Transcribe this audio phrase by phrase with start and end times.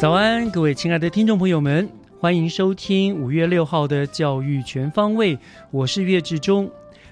[0.00, 1.86] 早安，各位亲爱的听众朋友们，
[2.18, 5.36] 欢迎收听五月六号的《教育全方位》，
[5.70, 6.70] 我是岳志忠。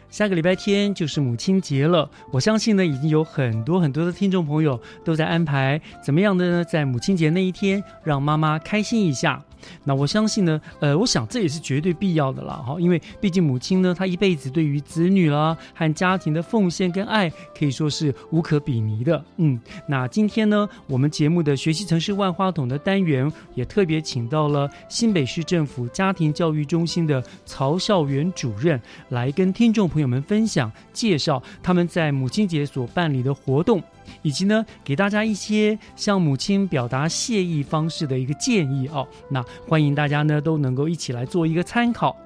[0.09, 9.45] 下个礼拜天就是母亲节了，我相信呢，已经有很多很多的听众朋友都在安排怎么样的呢，在母亲节那一天让妈妈开心一下。
[9.85, 19.25] 那我相信呢，呃，我想这也是绝对必要的啦哈，因为毕竟母亲呢，她一辈子对于子女啦和家庭的奉献跟爱，可以说是无可比拟的。
[19.37, 33.83] 嗯，那今天呢，我们节目的学习城市万花筒的单元，也特别请到了新北市政府家庭教育中心的曹孝元主任，来跟听众朋友们分享介绍他们在母亲节所办理的活动。
[34.23, 39.07] 以及呢，给大家一些向母亲表达谢意方式的一个建议哦。
[39.31, 42.17] 那欢迎大家呢都能够一起来做一个参考。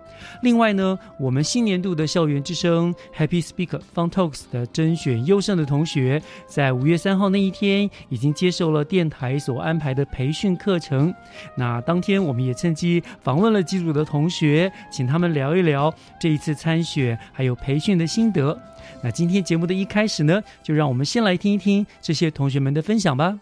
[0.40, 11.12] 另外呢，我们新年度的校园之声 Happy Speaker Fun Talks 的甄选优胜的同学，在五月三号那一天已经接受了电台所安排的培训课程。
[11.56, 18.56] 那当天我们也趁机访问了几组的同学，请他们聊一聊这一次参选还有培训的心得。
[19.04, 23.36] 那今天节目的一开始呢，就让我们先来听一听这些同学们的分享吧。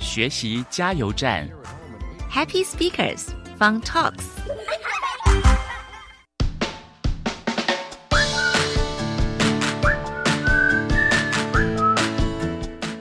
[0.00, 1.48] 学习加油站
[2.28, 3.28] ，Happy Speakers
[3.58, 4.24] Fun Talks。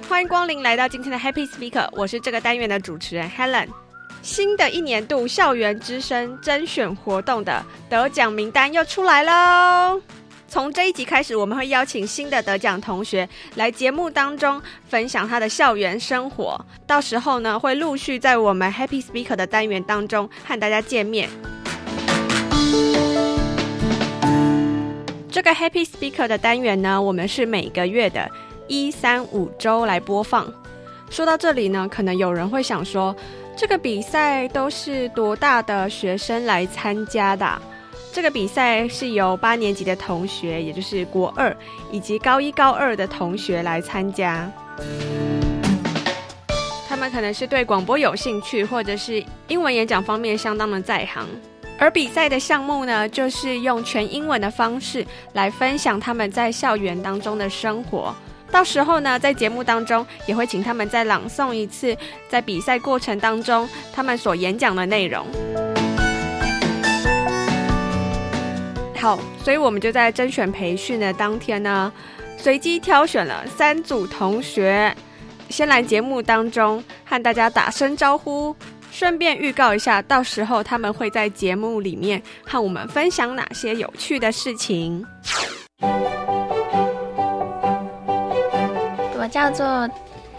[0.07, 3.67] 欢迎光临来到今天的 Happy Speaker，我是这个单元的主持人 Helen。
[4.21, 9.99] 新的一年度校园之声甄选活动的得奖名单又出来喽！
[10.47, 16.63] 从这一集开始，我们会邀请新的得奖同学来节目当中分享他的校园生活。
[16.85, 21.27] 到时候呢，会陆续在我们 Happy Speaker 的单元当中和大家见面。
[25.31, 28.29] 这个 Happy Speaker 的单元呢，我们是每个月的
[28.67, 30.53] 一三五周来播放。
[31.09, 33.15] 说到这里呢，可能有人会想说。
[33.55, 37.61] 这个比赛都是多大的学生来参加的？
[38.11, 41.55] 这个比赛是由八年级的同学，也就是国二
[41.91, 44.51] 以及高一、高二的同学来参加。
[46.89, 51.25] 他们可能是对广播有兴趣，或者是英文演讲方面相当的在行。
[51.77, 58.13] 而比赛的项目呢，就是用全英文的方式来分享他们在校园当中的生活。
[58.51, 61.95] 到时候呢，在节目当中也会请他们再朗诵一次，
[62.29, 65.25] 在比赛过程当中他们所演讲的内容。
[68.99, 71.91] 好，所以我们就在甄选培训的当天呢，
[72.37, 74.95] 随机挑选了三组同学，
[75.49, 78.55] 先来节目当中和大家打声招呼，
[78.91, 85.03] 顺便预告一下，到时候他们会在节目里面和我们分享哪些有趣的事情。
[89.31, 89.89] 叫做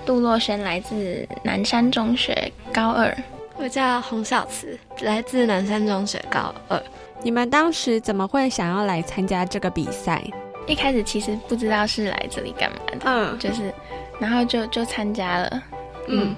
[0.07, 3.17] 杜洛轩，来自南山中学高二。
[3.57, 6.81] 我叫洪小慈，来自南山中学高二。
[7.23, 10.23] 你们当时怎么会想要来参加这个比赛？
[10.67, 13.73] 一开始其实不知道是来这里干嘛的，嗯，就是，
[14.21, 15.63] 然后就就参加了，
[16.09, 16.37] 嗯，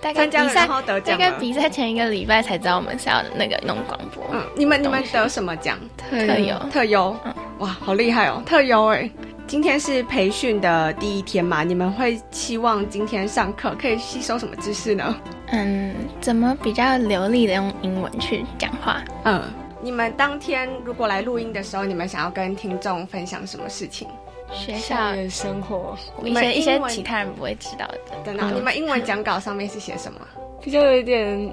[0.00, 0.66] 大概比赛
[1.04, 4.24] 大概比赛前一个礼拜才知道我们是要那个弄广播。
[4.32, 5.78] 嗯，你们你们得什么奖？
[5.96, 9.08] 特优，特优，嗯，哇，好厉害哦，特优哎。
[9.46, 11.64] 今天是培训的第一天嘛？
[11.64, 15.16] 你们会期望今天上课可以吸收什么知识呢？
[15.48, 19.02] 嗯，怎么比较流利的用英文去讲话？
[19.24, 19.42] 嗯，
[19.82, 24.06] 你们当天如果来录音的时候，你们想要跟听众分享什么事情？
[24.52, 27.98] 学校的生活，一些一些其他人不会知道的。
[28.24, 30.20] 等等，你们英文讲稿上面是写什么？
[30.60, 31.50] 比较有一点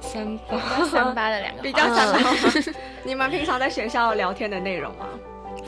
[0.00, 2.30] 三八三八的两个，比较三八。
[3.04, 5.06] 你们平常在学校聊天的内容吗？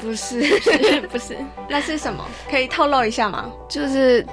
[0.01, 0.41] 不是，
[1.11, 1.37] 不是，
[1.69, 2.25] 那是什么？
[2.49, 3.51] 可以透露一下吗？
[3.69, 4.25] 就是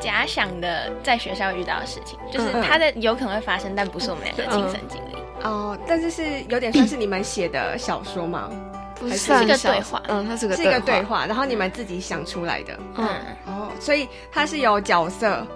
[0.00, 5.16] 假想的在学校遇到的事情，就是它的有可能会发生，但不是我们两个亲身经历。
[5.44, 8.50] 哦，但是是有点算是你们写的小说吗？
[9.02, 10.02] 不是，是个对话。
[10.08, 12.78] 嗯，它是个是一个对话，然后你们自己想出来的。
[12.96, 13.08] 嗯，
[13.46, 15.46] 哦，所以它是有角色，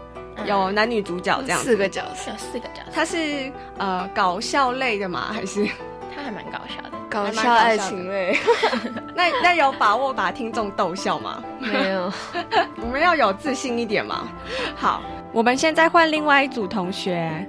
[0.44, 2.90] 有男女主角这样四个角色，有四个角色。
[2.92, 5.30] 它是呃搞笑类的吗？
[5.32, 5.64] 还是
[6.14, 8.36] 它还蛮搞笑的，搞笑爱情类。
[9.14, 11.42] 那那有把握把听众逗笑吗？
[11.60, 12.12] 没有，
[12.82, 14.28] 我们要有自信一点嘛。
[14.74, 15.02] 好，
[15.32, 17.48] 我们现在换另外一组同学。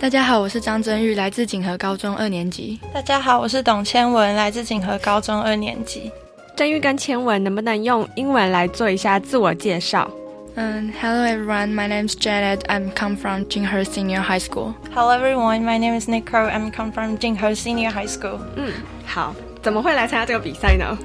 [0.00, 2.80] 大家好，我是张真玉，来自锦和高中二年级。
[2.90, 6.10] 大家好，我是董千文，来自锦和高中二年级。
[6.56, 10.10] 真玉跟千文能不能用英文来做一下自我介绍？
[10.54, 12.60] 嗯，Hello everyone, my name is Janet.
[12.60, 14.72] I'm come from Jinghe Senior High School.
[14.94, 16.48] Hello everyone, my name is Nico.
[16.48, 18.38] I'm come from Jinghe Senior High School.
[18.56, 18.72] 嗯，
[19.04, 20.96] 好，怎么会来参加这个比赛呢？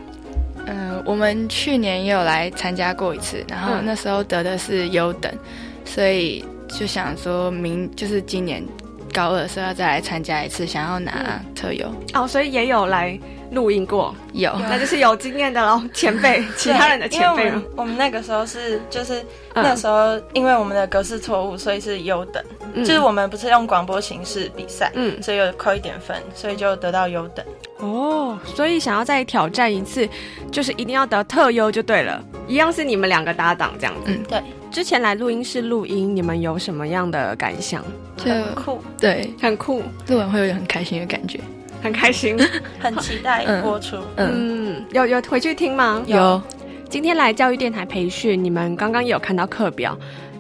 [0.68, 5.30] 嗯，我们去年也有来参加过一次，然后那时候得的是优等，
[5.84, 8.64] 所以就想说明就是今年。
[9.16, 11.90] 高二时候要再来参加一次，想要拿特优。
[12.14, 13.18] 哦，所以也有来
[13.52, 17.52] 录音过，有，那就是有经验的喽，前辈， 其他人的前辈。
[17.76, 22.44] 我们那个时候是，就是那时候，因为我们的格式错误，所以是优等，
[22.78, 27.46] 就是我们不是用广播形式比赛，嗯，所以有扣一点分，所以就得到优等。
[27.80, 30.08] 哦，所以想要再挑战一次，
[30.52, 34.42] 就是一定要得特优就对了，一样是你们两个搭档这样子，嗯，对。
[34.72, 37.82] 之前来录音室录音，你们有什么样的感想？
[38.18, 41.40] 很酷，对，很酷，录完会有很开心的感觉，
[41.86, 42.36] 很开心，
[42.82, 43.98] 很期待播出。
[44.16, 46.02] 嗯，有有回去听吗？
[46.08, 46.42] 有。
[46.90, 49.96] 今天来教育电台培训，你们刚刚也有看到课表，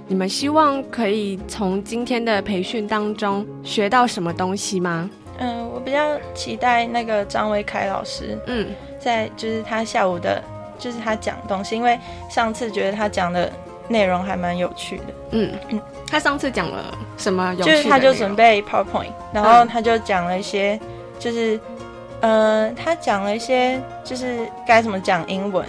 [0.08, 5.08] 你们希望可以从今天的培训当中学到什么东西吗？
[5.38, 8.68] 嗯，我比较期待那个张维凯老师，嗯，
[9.00, 10.42] 在就是他下午的，
[10.80, 12.00] 就是他讲东西，因为
[12.30, 13.52] 上次觉得他讲的。
[13.88, 17.56] 内容还蛮有趣的，嗯嗯，他上次讲了什么？
[17.58, 20.80] 就是他就准备 PowerPoint，然后他就讲了一些，
[21.20, 21.60] 就是，
[22.22, 25.66] 呃，他讲了一些，就是该怎么讲英文，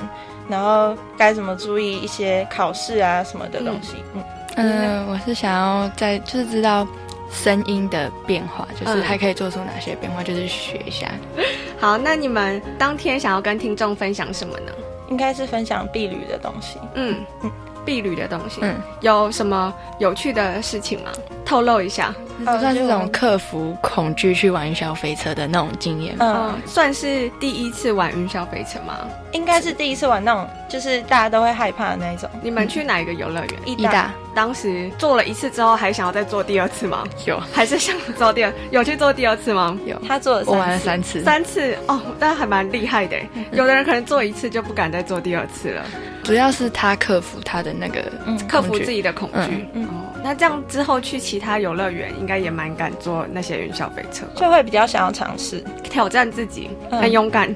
[0.49, 3.97] 然后该怎么注意一些考试啊什么的东西。
[4.15, 4.23] 嗯
[4.57, 6.87] 嗯，我是想要在就是知道
[7.31, 11.07] 声音的变化，就是还可以做出哪些变化，就是学一下。
[11.79, 14.73] 好，那你们当天想要跟听众分享什么呢？
[15.09, 16.79] 应该是分享碧旅的东西。
[16.95, 17.51] 嗯嗯。
[17.87, 21.11] 避旅的东西，嗯，有什么有趣的事情吗？
[21.45, 22.13] 透露一下，
[22.45, 26.17] 算是这种克服恐惧去玩云霄飞车的那种经验。
[26.19, 28.99] 嗯，算是第一次玩云霄飞车吗？
[29.31, 32.29] 应该是第一次玩那种，就是大家都会害怕的那种。
[32.43, 33.53] 你们去哪一个游乐园？
[33.65, 34.11] 一大。
[34.35, 37.05] 当时做了一次之后，还想要再做第二次吗？
[37.25, 38.53] 有，还是想做第二？
[38.71, 39.79] 有去做第二次吗？
[39.87, 39.97] 有。
[40.07, 41.23] 他做了，我玩了三次。
[41.23, 43.17] 三次哦，但还蛮厉害的。
[43.53, 45.83] 有的人可能做一次就不敢再做第二次了。
[46.27, 48.03] 主要是他克服他的那个，
[48.49, 49.65] 克服自己的恐惧。
[49.75, 57.55] 哦，那这样之后去其他游乐园，应该也蛮敢坐那些云霄飞车，就会比较想要尝试挑战自己，很勇敢。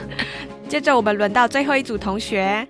[0.66, 2.66] 接着我们轮到最后一组同学。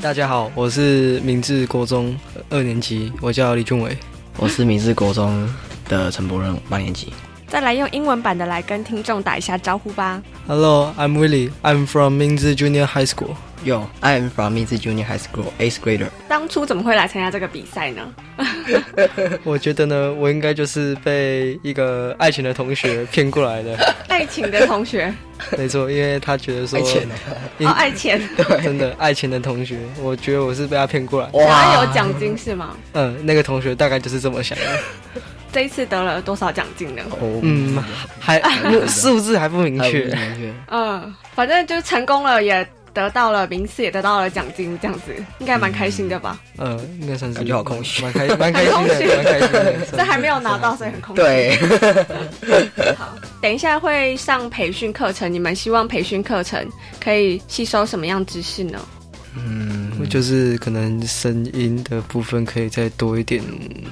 [0.00, 2.16] 大家好，我是明治国中
[2.48, 3.98] 二年级，我叫李俊伟。
[4.36, 5.52] 我是明治国中
[5.88, 7.12] 的陈柏任，八年级。
[7.50, 10.22] 再来用英文版的来跟听众打一下招呼吧。
[10.46, 11.50] Hello, I'm Willie.
[11.62, 13.34] I'm from Mingzi Junior High School.
[13.64, 16.06] Yo, I am from Mingzi Junior High School, eighth grader.
[16.28, 18.14] 当初怎么会来参加这个比赛呢？
[19.42, 23.76] 我觉得呢，我应该就是被一个爱情的同学骗过来的。
[24.06, 25.12] 爱情的同学，
[25.58, 27.08] 没错，因为他觉得说爱钱，
[27.58, 28.22] 哦，爱钱，
[28.62, 31.28] 真的爱钱的同学，我觉得我是被他骗过来。
[31.32, 32.76] 他，有奖金是吗？
[32.94, 34.64] 嗯，那个同学大概就是这么想的。
[35.52, 37.02] 这一次得了多少奖金呢？
[37.42, 37.82] 嗯，
[38.18, 38.40] 还
[38.86, 40.16] 数字还不明确。
[40.68, 46.38] 嗯，反正就成功了，也得到了名次，也得到了奖金，这样子应该蛮开心的吧？
[46.58, 49.76] 嗯，应该算是感觉好空虚，蛮开蛮开心的，蛮开心的。
[49.96, 51.22] 这 还没有拿到，所以很空虚。
[51.22, 51.56] 对。
[52.96, 56.66] 好，等一下会上培训课程，你们希望培训课程
[57.02, 58.78] 可以吸收什么样知识呢？
[59.36, 63.42] 嗯，就是可能声音的部分可以再多一点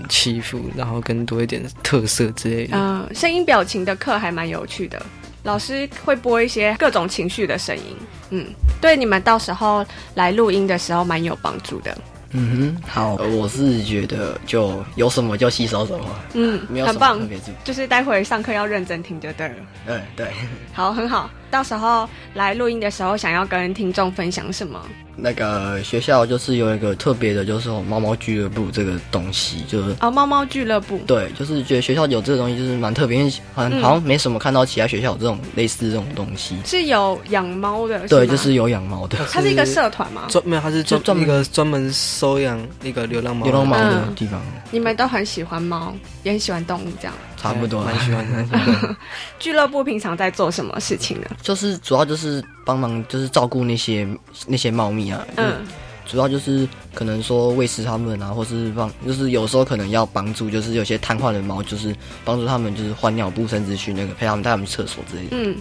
[0.09, 2.77] 起伏，然后更多一点特色之类的。
[2.77, 5.01] 嗯，声音表情的课还蛮有趣的，
[5.45, 7.83] 老师会播一些各种情绪的声音。
[8.31, 8.47] 嗯，
[8.81, 11.97] 对你们到时候来录音的时候蛮有帮助的。
[12.33, 16.05] 嗯哼，好，我是觉得就有什么就吸收什么，
[16.35, 19.55] 嗯，没有很棒，特别就是待会上课要认真听就对了。
[19.87, 20.27] 对对，
[20.75, 21.31] 好，很好。
[21.51, 24.85] 到时候来录音的时候，想要跟听众分享什么？
[25.21, 30.99] 那个学校就是有一个特别的，就是猫猫俱乐部这个东西，就是啊，猫猫俱乐部。
[31.07, 33.23] 对，就是觉得学校有这个东西，就是蛮特别，
[33.55, 36.57] 好像好像没什么看到其他学校有这种类似这种东西。
[36.65, 39.19] 是有养猫的，对，就是有养猫的。
[39.31, 40.27] 它是一个社团吗？
[40.29, 44.41] 专没有，它是专一个专门收养那个流浪猫、流浪猫的地方。
[44.71, 48.97] 你们都很喜欢猫，也很喜欢动物，这样差不多，蛮喜欢的。
[49.39, 51.27] 俱乐部平常在做什么事情呢？
[51.41, 54.07] 就是主要就是帮忙，就是照顾那些
[54.47, 55.27] 那些猫咪啊。
[55.37, 55.67] 嗯。
[56.11, 65.29] 主要就是可能说喂食它们啊，或是帮，就是有时候可能要帮助，就是有些瘫痪的猫，就是帮助他们，就是换尿布，甚至去那个陪他们带他们去厕所之类的。
[65.33, 65.55] 嗯。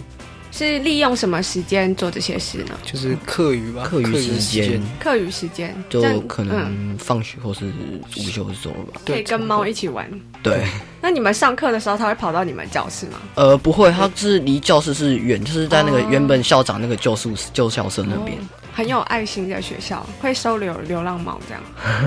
[0.50, 2.74] 是利用什么时间做这些事呢？
[2.84, 10.08] 就是课余吧，课余时间，课余时间就可能放学或是午休的时候吧，可以跟猫一起玩。
[10.42, 10.64] 对。
[11.00, 13.18] 那你们上课的时候，它会跑到你们教室吗？
[13.36, 18.36] 呃，不会，它是离教室是远，就是在那个原本校长那个旧宿旧校舍那边。
[18.74, 21.62] 很有爱心的学校，会收留流浪猫这样。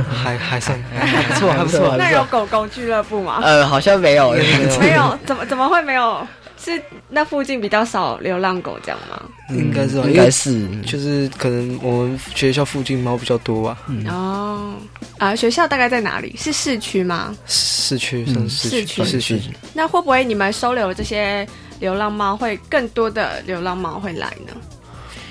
[0.10, 1.96] 还还算 还不错，还不错。
[1.98, 3.42] 那有狗狗俱乐部吗？
[3.44, 4.32] 呃，好像没有，
[4.80, 6.26] 没有，怎么怎么会没有？
[6.64, 9.20] 是那附近比较少流浪狗这样吗？
[9.50, 13.78] 应该是，应该是，就是可能我们学校附近猫比较多吧。
[14.08, 14.76] 哦，
[15.18, 16.36] 啊，学校大概在哪里？
[16.38, 17.36] 是市区吗？
[17.48, 19.42] 市区，市区，市区。
[19.74, 21.46] 那会不会你们收留这些
[21.80, 24.54] 流浪猫，会更多的流浪猫会来呢？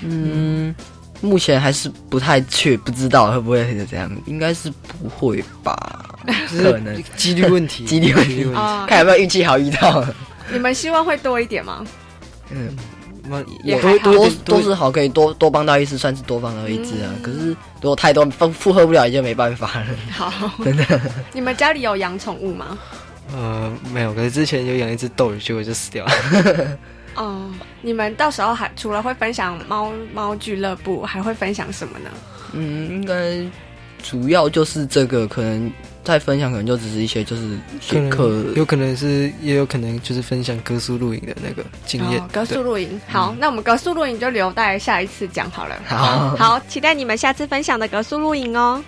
[0.03, 0.75] 嗯，
[1.21, 4.11] 目前还是不太确，不知道会不会是这样。
[4.25, 4.69] 应该是
[4.99, 6.05] 不会吧？
[6.49, 8.43] 可能几率问题，几率问题，
[8.87, 10.05] 看有没有运气好遇到。
[10.51, 11.85] 你们希望会多一点吗？
[12.49, 12.75] 嗯，
[13.63, 17.09] 也多多都是好，可以多多帮到一只，算是多帮到一只啊。
[17.23, 17.47] 可是
[17.81, 19.85] 如果太多负负荷不了，也就没办法了。
[20.11, 20.31] 好，
[20.63, 21.01] 真的。
[21.31, 22.77] 你们家里有养宠物吗？
[23.33, 24.13] 呃，没有。
[24.13, 26.11] 可是之前有养一只斗鱼，结果就死掉了。
[27.15, 27.49] 哦，
[27.81, 32.09] 你们到时候还除了会分享猫猫俱乐部，还会分享什么呢？
[32.53, 33.39] 嗯，应该
[34.03, 35.71] 主要就是这个可能。
[36.03, 37.57] 再分享可能就只是一些就是
[38.09, 42.27] 课，有可能是也有可能就是分享格数露营的那个经验。
[42.29, 45.79] 格数露营，好，那我们格数露营就留待下一次讲好了。
[45.85, 48.83] 好，好，期待你们下次分享的格数露营哦。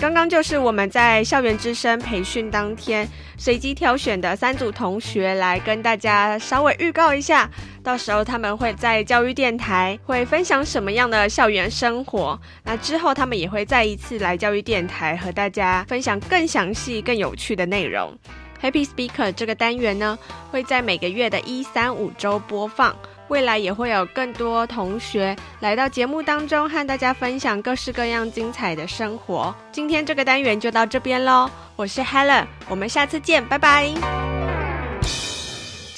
[0.00, 7.48] 刚刚就是我们在校园之声培训当天随机挑选的三组同学来跟大家稍微预告一下，
[7.82, 12.38] 到时候他们会在教育电台会分享什么样的校园生活。
[12.64, 18.16] 那之后他们也会再一次来教育电台和大家分享更详细、更有趣的内容。
[18.62, 20.18] Happy Speaker 这个单元呢，
[20.50, 22.94] 会在每个月的一、三、五周播放。
[23.28, 29.54] 未来也会有更多同学来到节目当中，和大家分享各式各样精彩的生活。
[29.70, 34.49] 今天这个单元就到这边喽，我是 Helen，我们下次见，拜拜。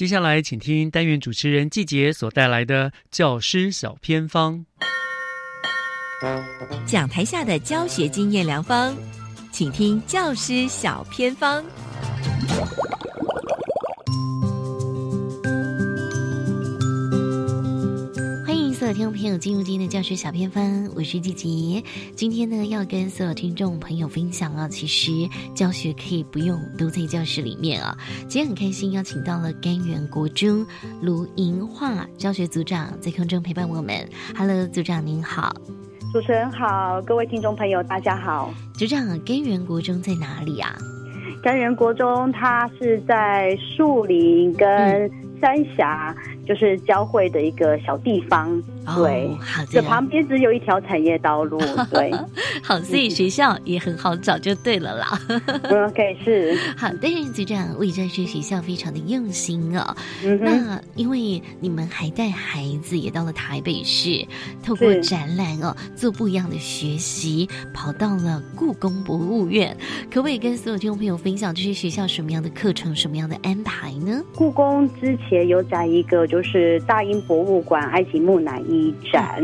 [0.02, 4.66] 接下来，请听单元主持人季杰所带来的教师小偏方，
[6.84, 8.96] 讲台下的教学经验良方，
[9.52, 11.64] 请听教师小偏方。
[18.92, 21.82] 听众朋友，进入今天的教学小偏方，我是季杰。
[22.14, 25.10] 今天呢，要跟所有听众朋友分享啊，其实
[25.54, 27.96] 教学可以不用都在教室里面啊。
[28.28, 30.66] 今天很开心，邀请到了甘源国中
[31.00, 34.06] 卢银化教学组长在空中陪伴我们。
[34.36, 35.54] Hello，组长您好，
[36.12, 38.52] 主持人好，各位听众朋友大家好。
[38.74, 40.76] 组长，甘源国中在哪里啊？
[41.42, 46.14] 甘源国中，它是在树林跟三峡。
[46.44, 48.60] 就是交汇的一个小地方，
[48.96, 51.60] 对，好这旁边只有一条产业道路，
[51.90, 52.10] 对，
[52.62, 55.20] 好，所以学校也很好找，就对了啦。
[55.86, 59.94] OK，是 好，担任组长为这些学校非常的用心哦。
[60.40, 64.26] 那因为你们还带孩子也到了台北市，
[64.64, 69.76] 透过展览哦，做不一样的学习，跑到了故宫博物院，
[70.10, 74.22] 可不可以跟所有听众朋友分享这些学校什么样的课程，什么样的安排呢？
[74.34, 76.22] 故宫之前有在一个。
[76.32, 79.38] 就是大英博物馆埃及木乃伊一展，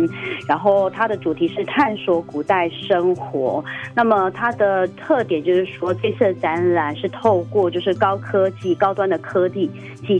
[0.48, 3.62] 然后它的主题是探索古代生活。
[3.94, 9.70] 那么它的特点就是说，这次展览是透过就是高科技、高端的科技，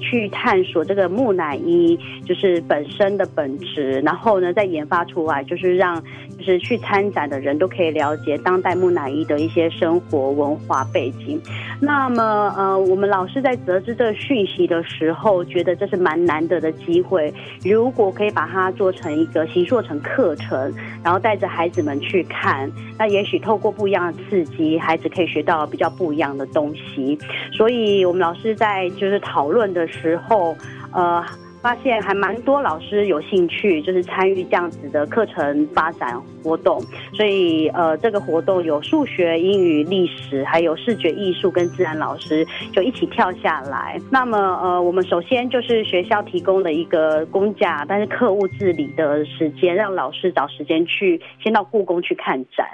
[0.00, 6.02] 去探索这个木乃伊就是本身的本质，然后呢再研发出来，就是让
[6.36, 11.40] 就是去参展的人都可以了解当代木乃伊的一些生活文化背景。
[11.80, 17.32] 那么呃，我们老师在得知这个讯息的时候，觉得这是蛮难得的机会。
[17.64, 27.18] 如果可以把它做成成一个形塑成课程，然后带着孩子们去看，那也许透过不一样的刺激，孩子可以学到比较不一样的东西。
[27.52, 30.56] 所以我们老师在就是讨论的时候，
[30.92, 31.24] 呃。
[31.60, 36.80] 发现还蛮多老师有兴趣，就是参与这样子的课程发展活动，
[37.12, 44.00] 所以呃，这个活动有数学、英语、历史，还有视觉艺术跟自然老师就一起跳下来。
[44.10, 52.66] 那么呃，我们首先就是学校提供了一个公假，但是课务自理的时间，让老师找时间去先到故宫去看展。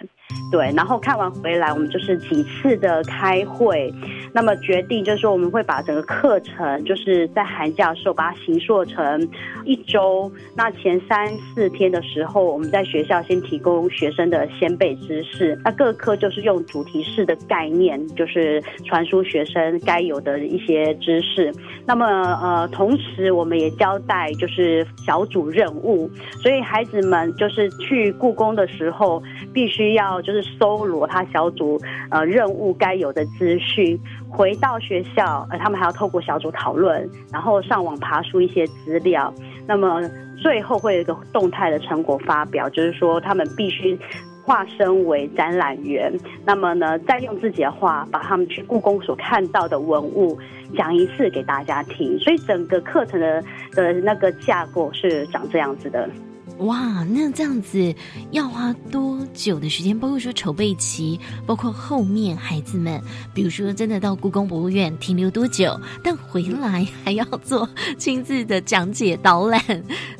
[0.50, 3.92] 对，然后看完回来，我们就是几次的开会，
[4.32, 9.28] 那么决定就是说我们会把整个课程，就是在寒假的时候把它形塑成
[9.64, 10.30] 一周。
[10.56, 21.54] 那前三四天的时候，我们在学校先提提供学生的先辈知识，那各科就是用主题式的概念，就是传输学生该有的一些知识。
[21.86, 22.04] 那么
[22.42, 26.10] 呃，同时我们也交代就是小组任务，
[26.42, 30.20] 所以孩子们就是去故宫的时候，必须要。
[30.24, 31.78] 就是搜罗他小组
[32.10, 33.98] 呃任务该有的资讯，
[34.30, 39.32] 回到学校，呃，他们还要透过小组讨论，然后上网爬出一些资料。
[39.66, 40.00] 那么
[40.36, 43.98] 最后会有一个动态的成果发表，就是说他们必须
[44.44, 46.12] 化身为展览员，
[46.44, 50.38] 那么呢，再用自己的话把他们去故宫所看到的文物
[50.76, 52.18] 讲一次给大家听。
[52.18, 53.42] 所以整个课程的
[53.72, 56.08] 的那个架构是长这样子的。
[56.58, 57.94] 哇，那这样子
[58.30, 59.98] 要花多久的时间？
[59.98, 63.00] 包括说筹备期，包括后面孩子们，
[63.34, 67.68] 比如说真的到故宫博物院停留多久，但回来还要做
[67.98, 69.60] 亲自的讲解导览，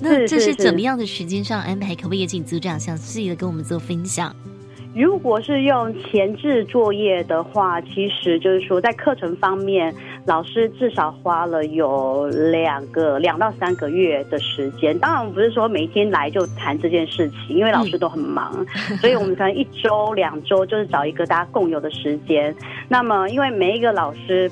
[0.01, 1.95] 那这是怎么样的时间上安排？
[1.95, 4.35] 可不可以请组长详细的跟我们做分享？
[4.95, 9.93] 如果是用前置作业的话，其实就是说在课程方面，
[10.25, 14.97] 老师至少花了有两个两到三个月的时间。
[14.99, 18.65] 当然我们不是说每一天来就谈这件事情，因为老师都很忙，
[19.01, 22.55] 所以我们可能一周两周就是找一个大家共有的时间。
[22.89, 24.51] 那么因为每一个老师。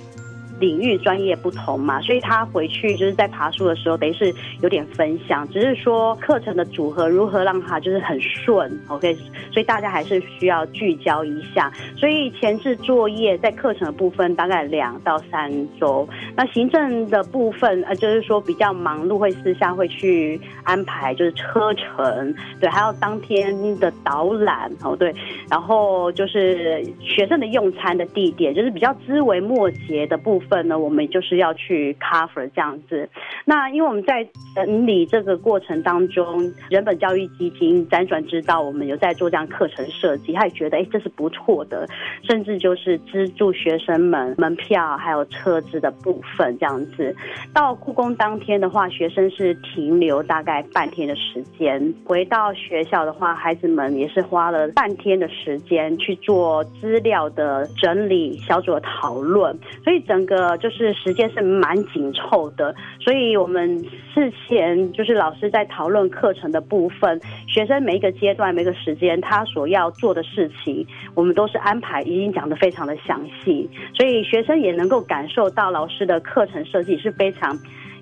[0.62, 9.12] 领域专业不同嘛，所以他回去就是在爬树的时候，等于是有点分享，只是说课程的组合如何让他就是很顺，OK，
[9.50, 11.72] 所以大家还是需要聚焦一下。
[11.96, 25.12] 所以前置作业在课程的部分大概两到三周，那行政的部分呃就是说比较忙碌，会私下会去安排就是车程，对，还有当天的导览哦，对，
[25.50, 30.51] 然后就是学生的用餐的地点，就是比较枝微末节的部分。
[30.52, 33.08] 本呢，我们就是要去 cover 这样子。
[33.46, 34.22] 那因为我们在
[34.54, 41.88] 整理这个过程当中，人本教育基金辗转知道我们有在做这样课程设计，他也觉得哎这是不错的，
[42.22, 47.16] 甚至就是资助学生们门票还有车子的部分这样子。
[47.54, 60.41] 到故宫当天的话，学生是停留大概半天的时间，回到学校的话，孩子们也是花了半天的时间去做资料的整理、小组的讨论，所以整个。
[60.42, 63.78] 呃，就是时间是蛮紧凑的，所以我们
[64.12, 77.56] 事前就是老师在讨论课程的部分，学生每一个阶段、每个时间他所要做的事情，我们都是安排已经讲得非常的详细，所以学生也能够感受到老师的课程设计是非常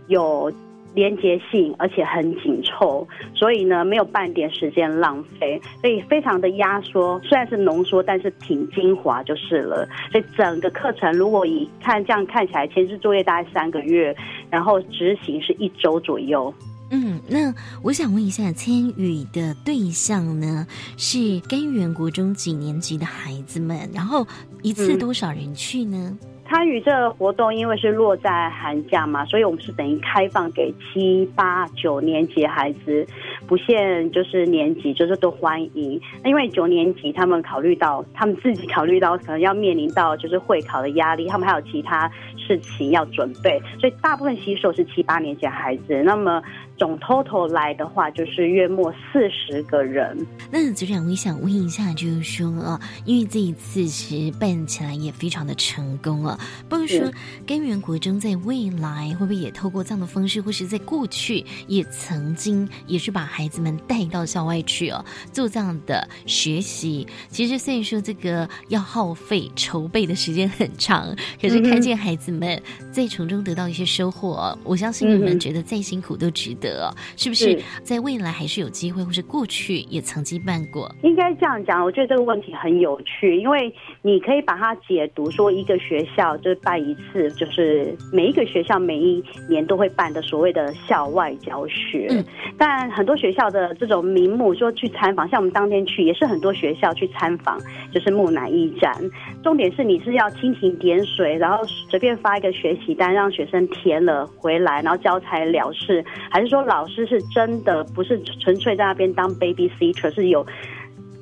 [0.09, 0.51] 有。
[0.95, 9.89] 连接性，而且很紧凑，所以呢，没有半点时间浪费，所以非常的压缩，虽然是浓缩，但是挺精华就是了。
[10.11, 14.15] 所以整个课程，如果以看这样看起来，前置作业大概三个月，
[14.51, 16.53] 然后执行是一周左右。
[16.93, 23.89] 嗯，那我想问一下，参与的对象呢是根源国中几年级的孩子们？
[23.95, 24.27] 然后
[24.63, 26.19] 一次多少人去呢？
[26.51, 33.07] 参与这个活动，因为是落在寒假嘛，所以我们是等于开放给七八九年级孩子，
[33.47, 36.01] 不限就是年级，就是都欢迎。
[36.25, 46.03] 那因为九年级他们考虑到他们自己考虑到可能要面临到就是会考的压力，他们还有其他事情要准备，所以大部分吸收是七八年级孩子。
[46.03, 46.43] 那么。
[46.81, 50.17] 总 total 来的话，就是月末四十个人。
[50.51, 56.41] 那组长，我想问一下，就是说啊，因为这一次其实办起来也非常的成功啊，
[56.71, 57.13] 不是说
[57.47, 67.07] 根源国中在未来会不会也透过这样的方式，或是在过去也曾经也是把孩孩子们带到校外去哦，做这样的学习。
[67.31, 72.63] 其实虽然说这个要耗费筹备的时间很长，可是看见孩子们
[72.93, 76.70] 在从中得到一些收获，我相信你们觉得再辛苦都值得。
[77.17, 80.91] 是不是在未来还是有机会，或是过去也曾经办过？
[81.03, 92.07] 应该这样讲，我觉得这个问题很有趣，因为你可以把它解读说，一个学校就是办一次，就是每一个学校每一年都会办的所谓的校外教学。
[92.11, 92.25] 嗯，
[92.59, 97.59] 但很多学校的这种名目说去参访，像我们当天去也是很多学校去参访，
[97.93, 98.95] 就是木乃伊展。
[99.43, 110.47] 重点是你是要蜻蜓点水，然后随便发一个学习单让学生填了回来，然后交材了事，还是说老师是真的不是纯粹在那边当 baby teacher，是有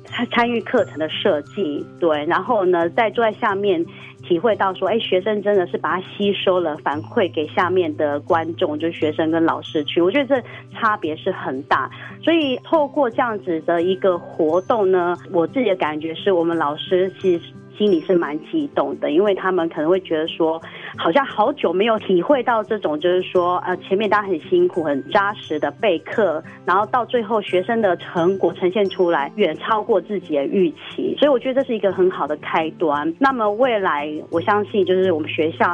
[0.05, 3.85] 参参与课程的设计，对，然后呢再坐在下面
[4.23, 11.89] 体会到说，哎，学生真的是把它吸收了，反馈给下面的观众，就是学生跟老师去，我觉得这差别是很大。
[12.23, 17.45] 所以透过这样子的一个活动呢，我自己的感觉是我们老师其实。
[17.79, 20.61] 心里是蛮激动的，因为他们可能会觉得说，
[20.97, 33.15] 好像好久没有体会到这种，就是说，呃，前面大家很辛苦、很扎实的备课，然后到最后学生的成果呈现出来，远超过自己的预期，所以我觉得这是一个很好的开端。
[33.17, 35.65] 那么未来，我相信就是我们学校。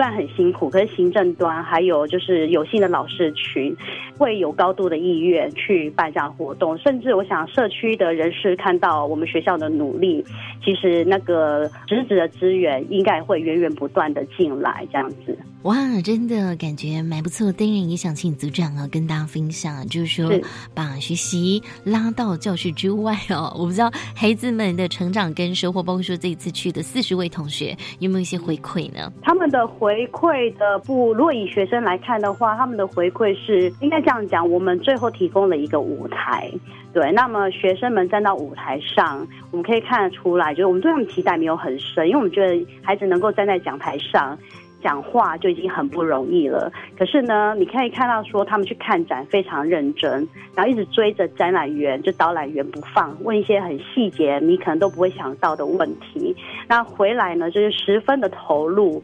[0.00, 3.76] 虽然很辛苦，可是行政端还有就是有心的老师群，
[4.16, 6.78] 会有高度的意愿去办这样活动。
[6.78, 10.24] 甚至我想，社区的人士看到我们学校的努力，
[10.64, 15.36] 其实那个实质的资源应该会源源不断的进来，这样子。
[15.64, 17.52] 哇，真的感觉蛮不错。
[17.52, 20.40] 当然也想请组长啊跟大家分享，就是说
[20.74, 23.54] 把学习拉到教室之外哦。
[23.58, 29.12] 我不知道孩子们的成长跟收获，包括说这一次去的四十位同学有没有一些回馈呢？
[29.20, 36.50] 他们的回馈的不，如果以学生来看的话，他们的回馈是应该这样讲：我们最后提供了一个舞台，
[36.94, 37.12] 对。
[37.12, 44.38] 那么学生们站到舞台上，我们可以看得出来，就是我们对他们期待没有很深，因为我们觉得孩子能够站在讲台上。
[44.82, 56.34] 讲话就已经很不容易了，可是呢，你可以看到说他们去看展非常认真，然后一直追着展览员就导览员不放，问一些很细节你可能都不会想到的问题，
[56.68, 59.02] 那回来呢就是十分的投入。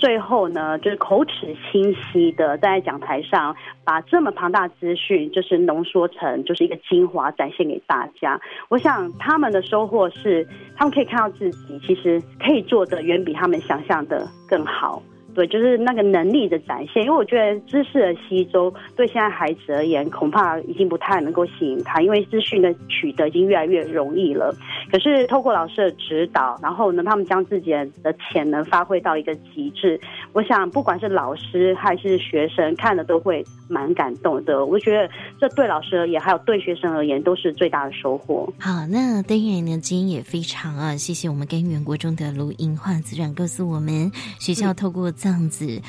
[0.00, 8.40] 最后呢，就是口齿清晰的在讲台上把这么庞大资讯，就是浓缩成就是一个精华展现给大家。
[8.70, 15.02] 我想他们的收获是，他们可以看到自己其实可以做的远比他们想象的更好。
[15.40, 24.54] 对，就是那个能力的展现，因为我觉得知识的吸收对现在孩子而言，恐怕已经不太能够吸引他，因为资讯的取得已经越来越容易了。
[24.92, 27.70] 可是透过老师的指导，然后呢，他们将自己
[28.02, 29.98] 的潜能发挥到一个极致，
[30.34, 34.66] 我想不管是老师还是学生看了都会蛮感动的。
[34.66, 35.08] 我觉得
[35.40, 38.46] 这对老师而言，还有对学生而言，都是最大的收获。
[38.58, 45.10] 好，那当然呢，今天也非常啊，谢谢我们跟元国中的卢英化组长告诉我们，学校透过。
[45.20, 45.80] 这样子，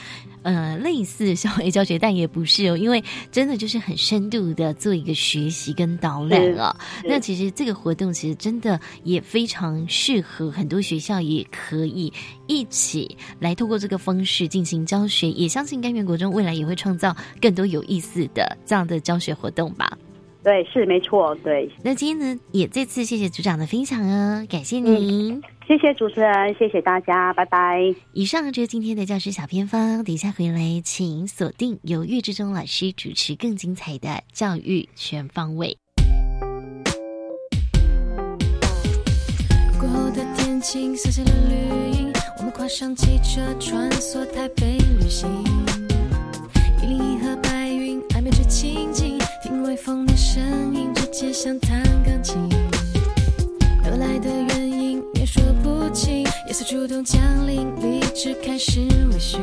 [0.44, 6.76] 呃，类似校外教学，但也不是哦，因为真的就是很深度的做一个学习跟导览啊。
[7.04, 12.12] 那其实这个活动其实真的也非常适合很多学校，也可以
[12.48, 15.30] 一起来透过这个方式进行教学。
[15.32, 19.98] 也相信甘源国中未来也会创造更多有意思的这样的教学活动吧。
[20.44, 21.70] 对，是没错，对。
[21.84, 25.42] 那今天呢，也再次谢谢组长的分享哦，感谢您。
[25.68, 27.80] 谢谢主持人，谢谢大家，拜拜。
[28.14, 35.78] 以上就是今天的教师小偏方，等一下回来请锁定由岳志忠老师主持更精彩的教育全方位。
[39.80, 45.30] 过后的天晴洒下了绿荫，我们跨上汽车穿梭台北旅行。
[46.84, 49.11] 一零一和白云暧昧着情景，
[49.64, 50.42] 微风的声
[50.74, 52.50] 音，直接像弹钢琴。
[53.84, 59.38] 得来的原因也说不清，夜色主动降临，理智开始微醺。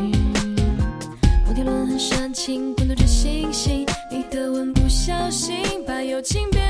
[1.44, 6.67] 摩天轮很煽情，滚动着星星，你的吻不小心把友情变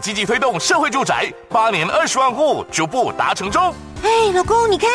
[0.00, 3.74] 积极推动社会住宅，八年二十万户逐步达成中。
[4.02, 4.88] 哎，老公，你看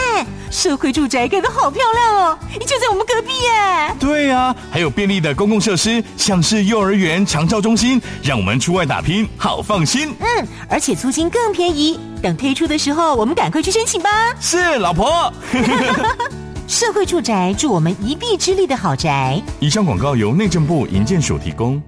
[0.50, 3.96] 社会住宅盖得好漂亮哦，就在我们隔壁耶。
[4.00, 10.16] 对呀，还有便利的公共设施，像是幼儿园、长照中心，让我们出外打拼好放心。
[10.20, 12.00] 嗯，而且租金更便宜。
[12.22, 14.34] 等推出的时候，我们赶快去申请吧。
[14.40, 15.32] 是，老婆。
[16.66, 19.40] 社会住宅，助我们一臂之力的好宅。
[19.60, 21.82] 以上广告由内政部营建署提供。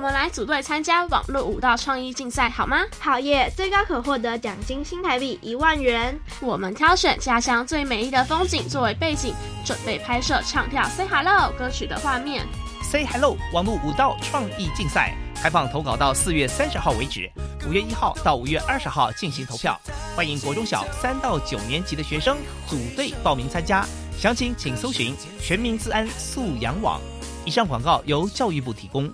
[0.00, 2.78] 我们来组队参加网络舞蹈创意竞赛，好吗？
[2.98, 3.52] 好耶！
[3.54, 6.18] 最高可获得奖金新台币一万元。
[6.40, 12.46] 我们挑选家乡最美丽的风景作为背景，准备拍摄唱跳《Say Hello》歌曲的画面。
[12.82, 17.30] Say Hello 网络舞蹈创意竞赛开放投稿到四月三十号为止，
[17.68, 19.78] 五月一号到五月二十号进行投票。
[20.16, 23.84] 欢迎国中小三到九年级的学生组队报名参加，
[24.18, 26.98] 详情请搜寻全民自安素养网。
[27.44, 29.12] 以上广告由教育部提供。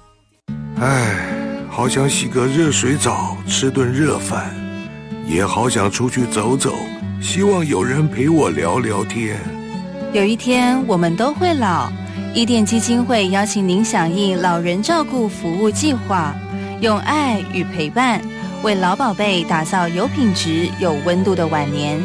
[0.79, 1.17] 唉，
[1.71, 4.55] 好想洗个热水澡，吃顿热饭，
[5.27, 6.75] 也好想出去走走，
[7.19, 9.39] 希望有人陪我聊聊天。
[10.13, 11.91] 有一天我们都会老，
[12.35, 16.35] 伊甸基金会邀请您响应老人照顾服务计划，
[16.83, 18.21] 用爱与陪伴
[18.63, 21.99] 为老宝贝打造有品质、有温度的晚年。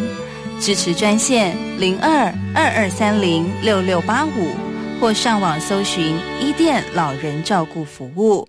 [0.62, 4.56] 支持专线零二二二三零六六八五，
[5.02, 8.48] 或上网搜寻伊甸老人照顾服务。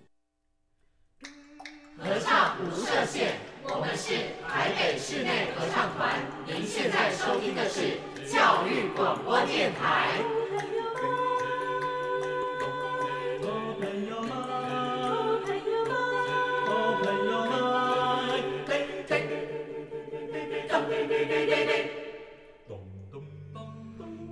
[2.03, 4.13] 合唱无设限，我们是
[4.45, 6.19] 台北室内合唱团。
[6.45, 7.97] 您现在收听的是
[8.29, 10.19] 教育广播电台。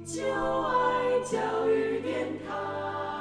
[0.04, 3.21] 就爱教育电台。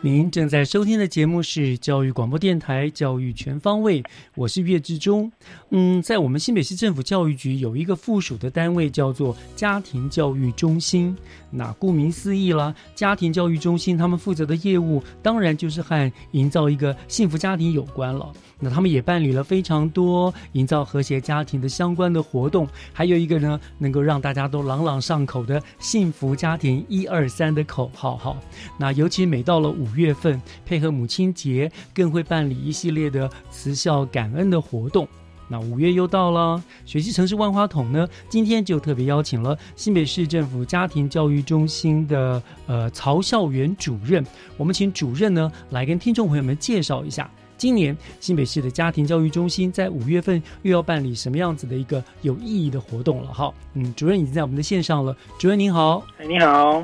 [0.00, 4.00] 您正在收听的节目是教育广播电台《教育全方位》，
[4.36, 5.30] 我是岳志忠。
[5.70, 11.16] 嗯，在我们新北市政府教育局有一个附属的单位叫做家庭教育中心。
[11.50, 18.32] 那顾名思义啦，家庭教育中心他们负责的业务，当然就是和营造一个幸福家庭有关了。
[18.60, 28.36] 那他们也办理了非常多营造和谐家庭的相关的活动，还有一个呢，能够让大家都朗朗上口的幸福家庭一二三的口号哈。
[28.78, 35.06] 那尤其每到了五月份，配合母亲节，更会办理一系列的慈孝感恩的活动。
[35.50, 44.22] 那五月又到了，学习城市万花筒呢，今天就特别邀请了新北市政府家庭教育中心的呃曹校园主任，
[44.58, 47.30] 我们请主任呢来跟听众朋友们介绍一下。
[47.58, 53.32] 今年新北市的家庭教育中心在五月份又要办理什么样子的一个有意义的活动了？
[53.34, 55.14] 哈，嗯，主任已经在我们的线上了。
[55.38, 56.82] 主任您好，哎，你好，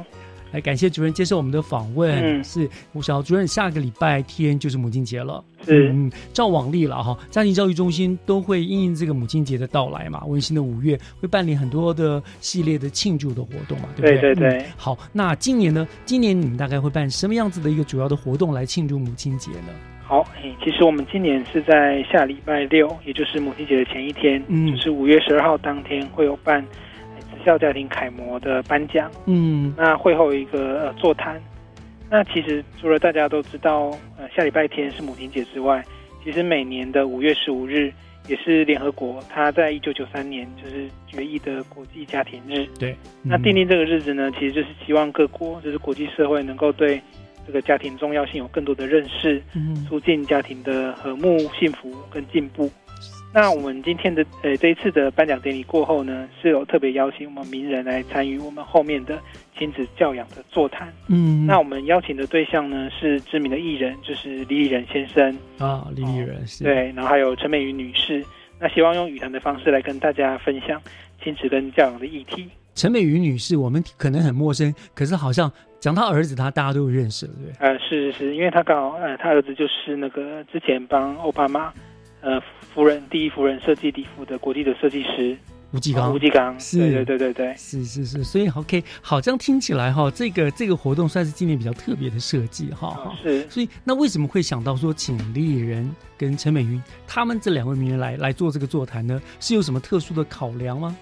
[0.50, 2.12] 来感谢主任接受我们的访问。
[2.20, 5.42] 嗯，是吴晓主任，下个礼拜天就是母亲节了。
[5.64, 14.34] 是，嗯，照往例了哈，家庭教育中心都会因应这个母亲节的到来嘛，温馨的五月会办理很多的系列的庆祝的活动嘛，对不对？
[14.34, 14.66] 对对对。
[14.76, 15.86] 好，那今年呢？
[16.04, 19.72] 今年你们大概会办什么样子的一个主要的活动来庆祝母亲节呢？
[20.06, 20.22] 好，
[20.62, 31.40] 其实我们今年是在下礼拜六，也就是母亲节的前一天，嗯，就是五月十二号当天会有办职校家庭楷模的颁奖，嗯，那会后一个呃座谈。
[32.10, 35.82] 那其实除了大家都知道，呃，下礼拜天是母亲节之外，
[36.22, 37.90] 其实每年的五月十五日
[38.28, 42.66] 也是联合国它在一九九三年就是决议的国际家庭日。
[42.78, 47.00] 对，那订定这个日子呢，其实就是希望各国就是国际社会能够对。
[47.46, 49.42] 这个家庭重要性有更多的认识，
[49.88, 52.70] 促进家庭的和睦、幸福跟进步。
[53.32, 59.18] 那我们今天的呃这一次的颁奖典礼过后呢，是有特别邀请我们名人来参与我们后面的
[59.58, 60.92] 亲子教养的座谈。
[61.08, 68.24] 嗯，那我们邀请的对象呢是知名的艺人，就是李李仁先生啊，李李仁是对，然后还有陈美云女士。
[68.60, 70.80] 那希望用语谈的方式来跟大家分享
[71.22, 72.48] 亲子跟教养的议题。
[72.76, 75.50] 陈美云女士，我们可能很陌生，可是好像。
[75.84, 81.70] 讲他儿子，他大家都认识了，对呃，是是是，因为他刚好，呃，他儿子就是那个之前帮奥巴马，
[82.22, 82.40] 呃
[82.72, 85.36] 夫人第一夫人设计礼服的国际的设计师。
[85.72, 99.20] 吴继刚，吴继刚，是，对对对对，是是是，所以 OK，好，这样听起来哈，这个这个活动算是今年比较特别的设计哈，是，所以那为什么会想到说请丽人跟陈美云他们这两位名人来来做这个座谈呢？
[99.38, 100.96] 是有什么特殊的考量吗？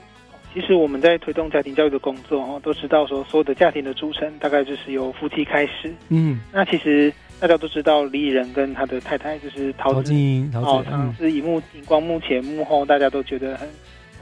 [0.52, 13.68] 其实我们在推动家庭教育的工作哦，都知道说所有的家庭的组成大概就是由夫妻开始，嗯，那其实大家都知道李李仁跟他的太太就是陶晶莹，哦，常常是荧幕荧光幕前幕后大家都觉得很。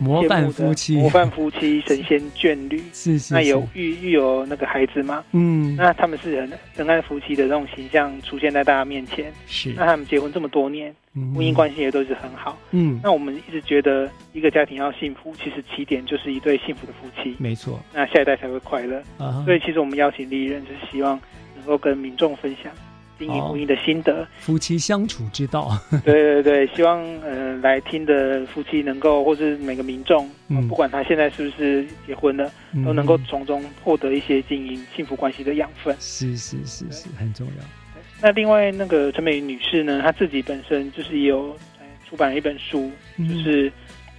[0.01, 3.35] 模范夫妻，模范夫妻，神仙眷侣， 是是。
[3.35, 5.23] 那有育育有那个孩子吗？
[5.33, 9.33] 嗯，那他们是很恩爱夫妻的这种形象出现在大家面前。
[9.47, 9.73] 是。
[9.77, 12.59] 那他们结婚这么多年，婚姻关系也都是很好。
[12.71, 12.99] 嗯。
[13.03, 17.37] 那我们一直觉得一个家庭要幸福，其实起点就是一对幸福的夫妻。
[17.39, 17.79] 没错。
[17.93, 19.03] 那下一代才会快乐。
[19.19, 19.43] 啊。
[19.45, 21.21] 所以其实我们邀请利人，就是希望
[21.57, 22.73] 能够跟民众分享。
[23.21, 25.71] 经营婚姻的心得，夫妻相处之道。
[26.05, 30.27] 对对对，希望呃来听的夫妻能够，或是每个民众，
[30.67, 32.51] 不管他现在是不是结婚了，
[32.85, 35.95] 都能够从中获得一些经营幸福关系的养分。
[36.01, 37.65] 是是是是，很重要。
[38.23, 41.55] 那另外那个陈美女士呢，她自己本身就是也有
[42.09, 43.71] 出版了一本书，就是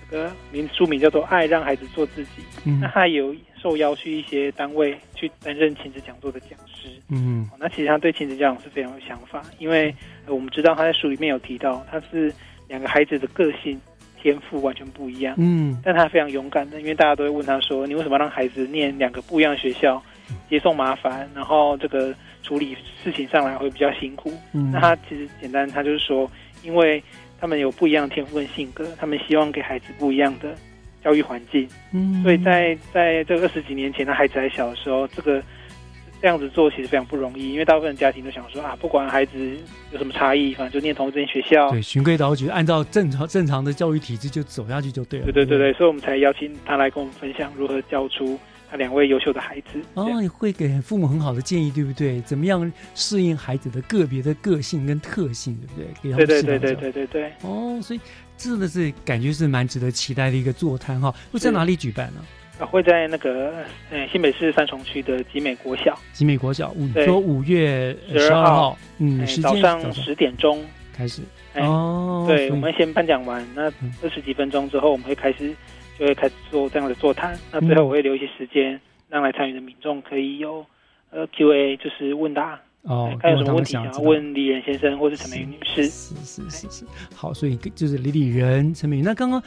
[0.09, 2.41] 这个名书名叫做《爱让孩子做自己》。
[2.79, 6.89] 那她有受邀去一些单位去担任亲子讲座的讲师。
[7.09, 9.93] 嗯，那其实他对亲子教养是非常有想法，因为
[10.27, 12.33] 我们知道他在书里面有提到，他是
[12.67, 13.79] 两个孩子的个性
[14.21, 15.35] 天赋完全不一样。
[15.37, 20.01] 嗯，但他非常勇敢的，因为大家都会问他说：“你为什么让孩子念两个不一样的学校，
[20.49, 26.29] 接送麻烦，然后这个处理事情上来会比较辛苦？”嗯，那他其实简单，他就是说，
[26.63, 27.03] 因为
[27.39, 30.55] 他们有不一样的天赋跟性格，他们希望给孩子不一样的
[31.03, 31.67] 教育环境。
[31.91, 35.41] 嗯，所以在在这个二十几年前，他孩子还小的时候，这个。
[36.21, 39.57] 这样子做其实非常不容易，因为大部分家庭都想说啊，不管孩子
[39.91, 41.71] 有什么差异，反正就念同一间学校。
[41.71, 45.25] 对，循规蹈矩，按照正常正常的教育体制就走下去就对了。
[45.25, 48.37] 对对对对，所以我们才邀请他来跟我们分享如何教出
[48.69, 49.81] 他两位优秀的孩子。
[49.95, 50.05] 哦，
[50.37, 52.21] 会给父母很好的建议，对不对？
[52.21, 56.27] 怎么样适应孩子的个别的个性跟特性，对不对？
[56.27, 57.31] 对对对对对对对。
[57.41, 57.99] 哦，所以
[58.49, 61.13] 真的是感觉是蛮值得期待的一个座谈哈。
[61.31, 62.21] 会在哪里举办呢？
[62.59, 71.23] 啊会在那个呃新北市三重区的集美国小，集美国小五说五月十二号，嗯，早上十点钟开始。
[71.55, 73.63] 哦，对，我们先颁奖完，那
[74.03, 75.55] 二十几分钟之后，我们会开始
[75.97, 77.35] 就会开始做这样的座谈。
[77.51, 80.63] 那最后我会留一些时间，让来参与的民众可以有
[81.09, 82.59] 呃 Q&A，就是问答。
[82.83, 85.83] 哦，看有什么问题想要问李仁先生或是陈美女士。
[85.85, 89.03] 是是是是，好，所以就是李李仁、陈美云。
[89.03, 89.41] 那刚刚。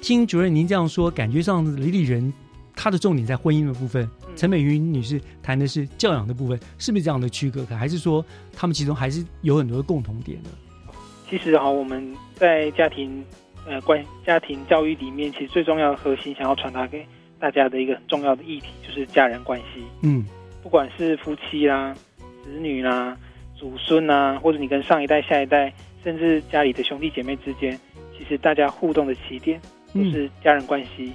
[0.00, 2.32] 听主任您这样说，感觉上李李仁
[2.74, 7.64] 他的重点在婚姻的部分，陈美云女士谈的是教养的部分，是不是这样的区隔？
[7.66, 10.50] 还是说他们其中还是有很多的共同点呢？
[11.30, 13.24] 其实哈，我们在家庭
[13.64, 17.06] 呃关家庭教育里面，其实最重要的核心，想要传达给
[17.38, 19.84] 大家的一个很重要的议题，就是家人关系。
[20.00, 20.24] 嗯，
[20.64, 21.94] 不管是夫妻啦、
[22.42, 23.16] 子女啦、
[23.56, 27.78] 祖孙啊，或者你跟上一代、下一代，甚至家里的兄弟姐妹之间，
[28.18, 29.60] 其实大家互动的起点。
[29.94, 31.12] 都是家人关系，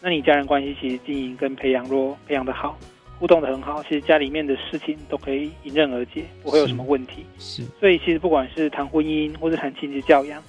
[0.00, 2.78] 那你家人关系其实经营跟培养，若培养的好，
[3.18, 7.26] 互动的很好，其实家里面的事情都可以迎刃而解，不会有什么问题。
[7.40, 10.40] 是，所以其实不管是谈婚姻或者谈亲子教养，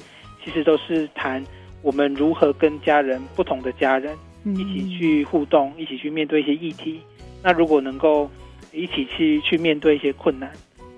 [0.46, 1.44] 其实都是谈
[1.82, 4.15] 我们如何跟家人不同的家人
[4.46, 7.02] 一起去互动，一起去面对一些议题。
[7.41, 8.30] 那如果能够
[8.74, 10.50] 一起去去面对一些困难，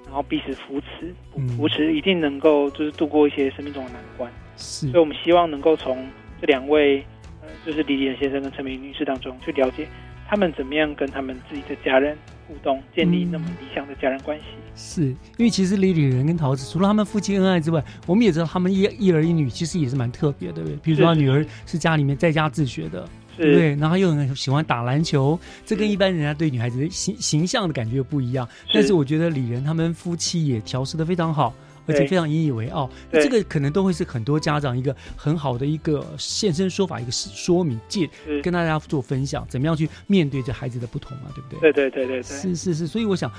[0.06, 1.14] 然后彼此扶持，
[1.58, 4.32] 扶持一定能够就是度过一些生命中的难关。
[4.58, 6.08] 是，所以我们希望能够从
[6.40, 7.04] 这两位，
[7.42, 9.88] 呃，就是李李仁先生跟陈明女士当中，去了解
[10.28, 12.16] 他们怎么样跟他们自己的家人
[12.48, 14.46] 互动，建立那么理想的家人关系。
[14.76, 20.76] 是因为其实李李仁跟桃子，除了他们夫妻恩爱之外，我们也知道他们一一儿一女，其实也是蛮特别的，对？
[20.78, 23.76] 比如说，女儿是家里面在家自学的，对？
[23.76, 28.48] 然后又很喜欢打篮球，这跟一般人家对女孩子的形形象的感觉不一样。
[28.74, 31.54] 但是我觉得李仁他们夫妻也调试的非常好。
[31.86, 38.10] 而且非常引以为傲，这个可能都会是很多家长一个很好的一个现身说法，一个说明借
[38.42, 41.74] 跟大家做分享，怎么样去面对这孩子的不同嘛，对不对？
[41.74, 43.30] 对对对对对，是是是，所以我想。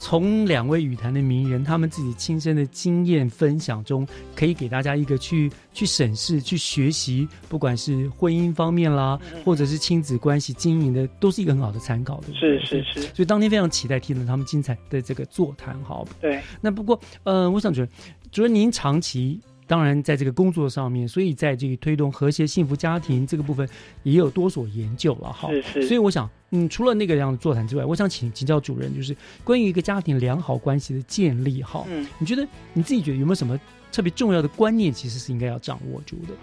[0.00, 13.02] 从两位语坛的名人他们自己亲身的经验分享中，可以给大家一个去去审视、去学习，不管是婚姻方面啦，或者是亲子关系经营的，都是一个很好的参考，的是是是。
[13.02, 16.08] 所以当天非常期待听了他们精彩的这个座谈，好。
[16.18, 16.40] 对。
[16.62, 17.92] 那不过，呃，我想觉得，
[18.32, 19.38] 主任您长期
[19.70, 23.68] 当然在这个工作上面，所以在这个推动和谐幸福家庭这个部分
[24.02, 25.48] 也有多所研究了哈。
[25.52, 25.82] 是是。
[25.84, 31.86] 所以我想，嗯，除了那个样的座谈之外，我想请请教主任，就是关于一个家庭良好关系的建立哈。
[31.88, 32.04] 嗯。
[32.18, 33.56] 你觉得你自己觉得有没有什么
[33.92, 36.34] 特别重要的观念，其实是应该要掌握住的？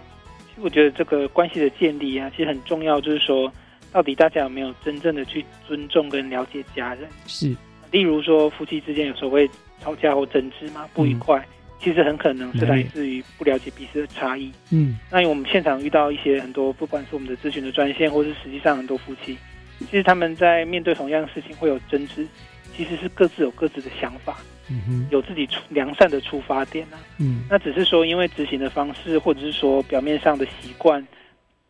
[0.48, 3.52] 其实我觉得这个关系的建立啊，其实很重要，就是说。
[3.90, 7.08] 到底大家有没有真正的去尊重跟了解家人？
[7.26, 7.56] 是，
[7.90, 9.48] 例如说夫妻之间有时候会
[9.82, 11.42] 吵架或争执嘛，不愉快，
[11.80, 14.52] 其实很可能是来自于不了解彼此的差异。
[14.70, 19.38] 嗯，那我们现场遇到一些很多，不管是我们的咨询的专线，或是实际上很多夫妻，
[19.78, 22.26] 其实他们在面对同样的事情会有争执，
[22.76, 24.38] 其实是各自有各自的想法，
[24.70, 26.98] 嗯哼，有自己出良善的出发点啊。
[27.18, 31.06] 嗯，那只是说因为执行的方式，或者是说表面上的习惯。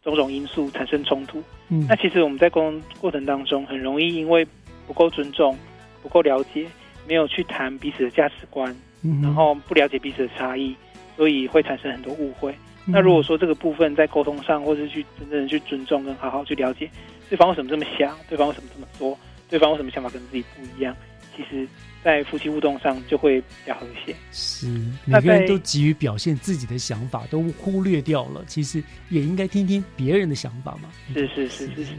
[0.04, 4.46] 种种因素产生冲突，嗯，那其实我们在沟通过程当中，很容易因为
[4.86, 5.58] 不够尊重、
[6.00, 6.64] 不够了解，
[7.06, 8.76] 没有去谈彼此的价值观，嗯，
[9.22, 10.74] 然后不了解彼此的差异，
[11.16, 12.54] 所以会产生很多误会。
[12.84, 16.90] 那如果说这个部分在沟通上，或是去真正的去尊重跟好好去了解
[17.28, 19.18] 对方为什么这么想，对方为什么这么做，
[19.48, 20.96] 对方为什么想法跟自己不一样，
[21.36, 21.66] 其实。
[22.00, 24.14] 在夫妻互动上就会比较和谐。
[24.30, 24.68] 是，
[25.04, 28.80] 每个人都急于表现自己的想法，都忽略掉了，其实
[29.10, 30.88] 也应该听听别人的想法嘛。
[31.12, 31.92] 是是是是是。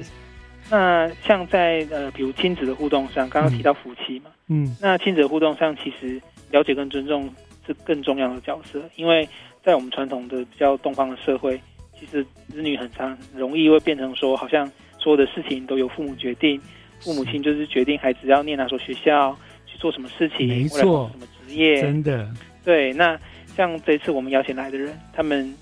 [0.70, 6.20] 那像在呃，比如亲子的互动上，刚刚提到夫妻嘛，嗯，那亲子的互动上，其实
[6.52, 7.30] 了解跟尊重
[7.66, 9.28] 是更重要的角色，因为
[9.64, 11.60] 在我们传统的比较东方的社会，
[12.00, 16.62] 其实子女很常容易会变成说，好像所有的事情都由父母决定，
[17.00, 19.38] 父母亲就是决定孩子要念哪所学校。
[19.72, 20.48] 去做什么事情？
[20.48, 21.80] 没错，什么职业？
[21.80, 22.28] 真的
[22.66, 22.92] 对。
[22.92, 23.16] 那
[23.56, 25.54] 像这次我们邀请来的人，他们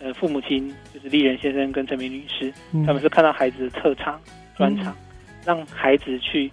[0.00, 2.52] 呃父母亲就是丽人先生跟陈明女士，
[2.84, 4.20] 他们是看到孩子的特长、
[4.56, 4.92] 专长，
[5.46, 6.50] 让孩子去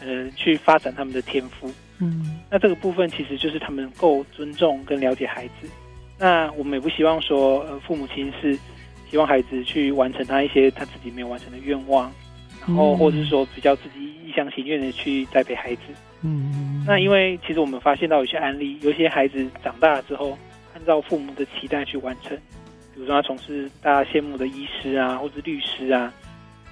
[0.00, 1.68] 呃去发展他们的天赋。
[1.98, 5.68] 嗯，那这个部分其实就是他们够尊重跟了解孩子。
[6.18, 8.58] 那我们也不希望说呃父母亲是
[9.10, 12.10] 希望孩子去完成他一些他自己没有完成的愿望，
[12.66, 15.82] 然后或者是说比较自己一厢情愿的去栽培孩子。
[16.22, 20.36] 嗯，那因为其实我们发现到有些案例，有些孩子长大了之后，
[20.74, 22.36] 按照父母的期待去完成，
[22.94, 26.12] 比如说他从事大家羡慕的医师啊，或者律师啊，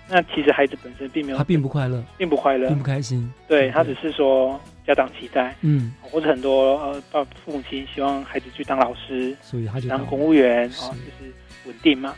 [0.08, 3.30] 那其实孩子本身并没有，他并不快乐，并不快乐，并不开心。
[3.46, 11.32] 对他只是说家长期待，嗯，或者很多呃爸父母亲希望孩子去当老师，所以他就当公务员啊，就是
[11.66, 12.14] 稳定嘛。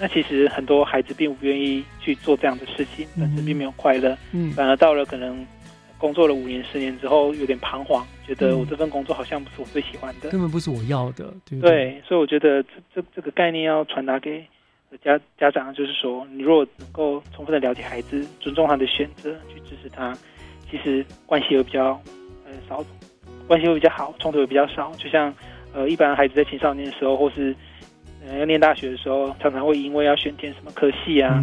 [0.00, 5.46] 那其实很多孩子并不愿意去做这样的事情，本身并没有快乐，嗯，反而到了可能。
[5.96, 12.02] 工作了五年、十年之后，有点彷徨，觉得我这份工作好像不是我最喜欢的，根本不是我要的，对对？
[12.06, 14.44] 所以我觉得这这这个概念要传达给
[15.02, 20.14] 家家长，就是说，你如果能够充分的了解孩子，尊重他的选择，去支持他，
[20.76, 22.00] 其实关系会比较
[22.44, 22.84] 呃少，
[23.46, 24.90] 关系会比较好，冲突也比较少。
[24.98, 25.32] 就像
[25.72, 27.54] 呃一般孩子在青少年的时候，或是
[28.26, 31.40] 呃要念大学的时候，常常会因为要选填什么科系啊。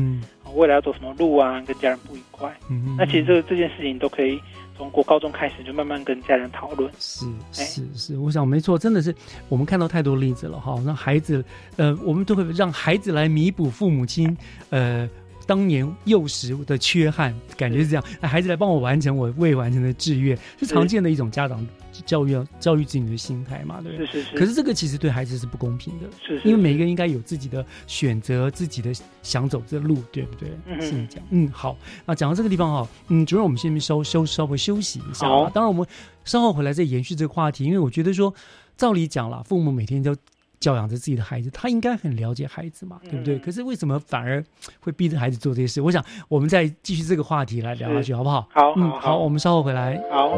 [0.53, 1.63] 未来要走什么路啊？
[1.65, 4.37] 跟家人不愉快，嗯，那其实这这件事情都可以
[4.77, 6.91] 从国高中开始就慢慢跟家人讨论。
[6.99, 9.15] 是是是，我想没错，真的是
[9.47, 10.77] 我们看到太多例子了哈。
[10.85, 11.41] 那孩子，
[11.77, 14.37] 呃，我们都会让孩子来弥补父母亲，
[14.71, 15.09] 呃。
[15.45, 18.03] 当年幼时的缺憾，感觉是这样。
[18.19, 21.65] 那孩子来帮我完成我未完成的志愿，是常见的一种家长
[22.05, 23.81] 教育教育子女的心态嘛？
[23.81, 23.97] 对。
[23.97, 24.35] 是是是。
[24.35, 26.41] 可是这个其实对孩子是不公平的，是。
[26.45, 30.49] 因为每个人应该有自己的选择，自己的想走的路，对不对？
[30.65, 30.81] 嗯。
[30.81, 31.25] 是这样。
[31.31, 31.77] 嗯，好。
[32.05, 35.27] 那讲到这个地方哈，嗯，主任，我们先稍稍稍微休息一下。
[35.27, 35.49] 好。
[35.49, 35.85] 当然，我们
[36.23, 38.33] 稍后回来再延续这个话题，因为我觉得说，
[38.77, 40.15] 照理讲啦，父母每天都。
[40.61, 43.37] 教养着自己的孩子，他应该很了解孩子嘛，对不对？
[43.39, 44.41] 可是为什么反而
[44.79, 45.81] 会逼着孩子做这些事？
[45.81, 48.47] 我想，我们再继续这个话题来聊下去，好不好？
[48.53, 50.01] 好，嗯，好，我们稍后回来。
[50.09, 50.31] 好。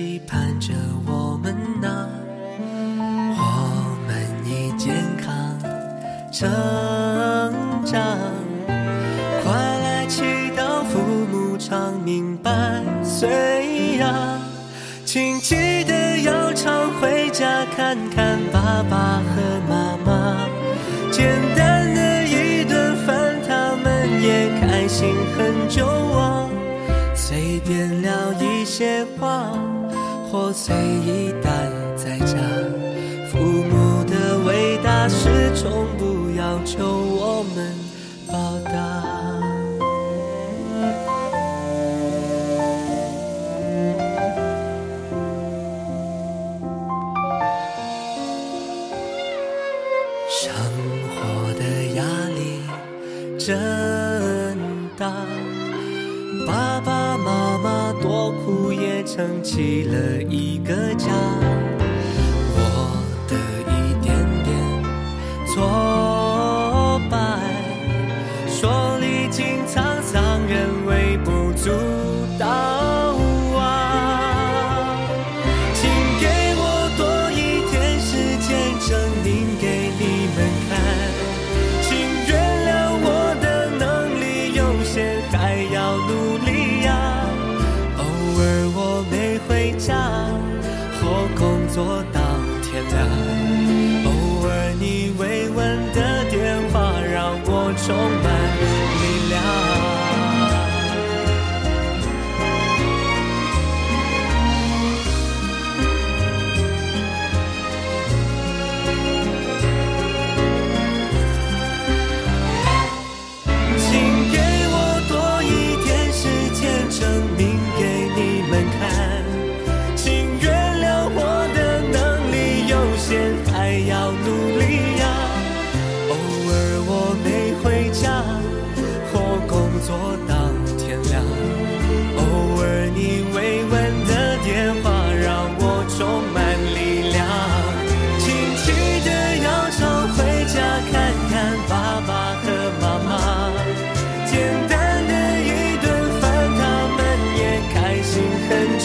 [0.00, 0.72] 期盼着
[1.04, 2.08] 我们呐，
[3.36, 5.28] 我们已健康
[6.32, 6.48] 成
[7.84, 8.00] 长，
[9.44, 10.22] 快来祈
[10.56, 10.98] 祷父
[11.30, 12.50] 母长命百
[13.04, 14.38] 岁呀！
[15.04, 20.48] 请记得要常回家看看爸爸和妈妈，
[21.12, 26.48] 简单的一顿饭，他们也开心很久啊。
[27.14, 29.52] 随便聊一些话，
[30.30, 31.50] 或随意待
[31.96, 32.36] 在家
[33.32, 35.28] 父母的伟大始
[35.60, 37.74] 终不要求我们
[38.28, 38.70] 报答。
[50.28, 50.54] 生
[51.10, 52.04] 活的压
[52.36, 52.62] 力
[53.36, 53.99] 这
[59.20, 61.59] 撑起了一个家。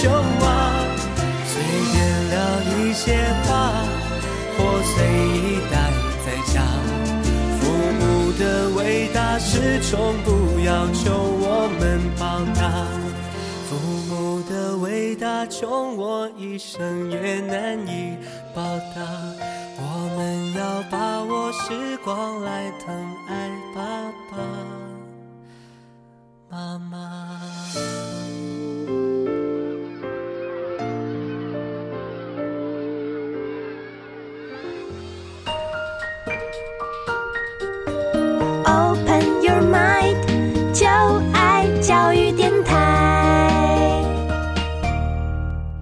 [0.06, 0.12] 很久
[0.46, 0.86] 啊。
[1.48, 1.54] 随
[1.92, 1.96] 便
[2.30, 2.36] 聊
[2.78, 3.50] 一些话，
[4.56, 5.74] 或随意待
[6.24, 6.62] 在家。
[7.60, 7.64] 父
[8.00, 12.86] 母的伟大始终不要求我们报答。
[13.68, 13.76] 父
[14.08, 18.16] 母的伟大，穷我一生也难以
[18.54, 18.62] 报
[18.96, 19.02] 答。
[19.78, 19.82] 我
[20.16, 22.96] 们要把握时光来疼
[23.28, 23.82] 爱爸
[24.30, 24.38] 爸
[26.50, 26.96] 妈妈。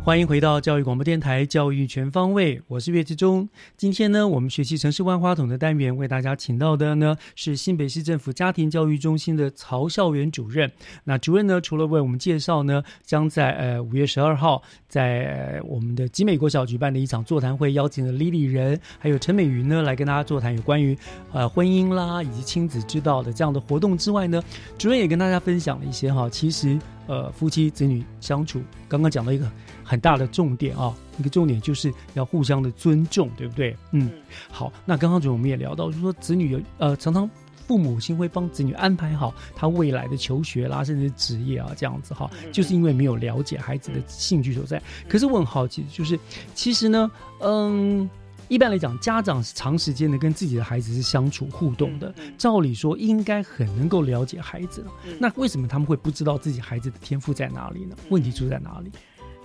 [0.05, 3.47] 欢迎回到教育广播电台《教育全方位》，我是岳志忠。
[3.77, 10.69] 今天呢，我们学习城市万花筒的单元，为大家请到的呢是新北市政府家庭教育中心的曹校园主任。
[11.05, 20.97] 那主任呢，除了为我们介绍呢，将在呃五月十二号在、我们的集美国小举办的一场座谈会，邀请了李李仁还有陈美云呢来跟大家座谈有关于
[21.31, 24.43] 呃婚姻啦以及亲子之道的这样的活动之外呢，
[24.77, 26.77] 主任也跟大家分享了一些哈，其实
[27.07, 29.49] 呃夫妻子女相处，刚刚讲到一个
[29.83, 33.75] 很大的重点啊，一个重点就是要互相的尊重，对不对？
[33.91, 34.09] 嗯，
[34.49, 37.29] 好，那刚刚主任我们也聊到，就是说子女有呃常常。
[37.65, 44.83] 父母亲会帮子女安排好他未来的求学啦，甚至职业啊，这样子哈，就是因为没有了解孩子的兴趣所在。
[45.07, 46.19] 可是我很好奇，就是
[46.53, 47.09] 其实呢，
[47.39, 48.07] 嗯，
[48.49, 54.85] 一般来讲，家长是长时间的跟自己的孩子是相处互动的，照理说应该很能够了解孩子。
[55.17, 57.95] 那为什么他们会不知道自己孩子的天赋在哪里呢？
[58.09, 58.91] 问题出在哪里？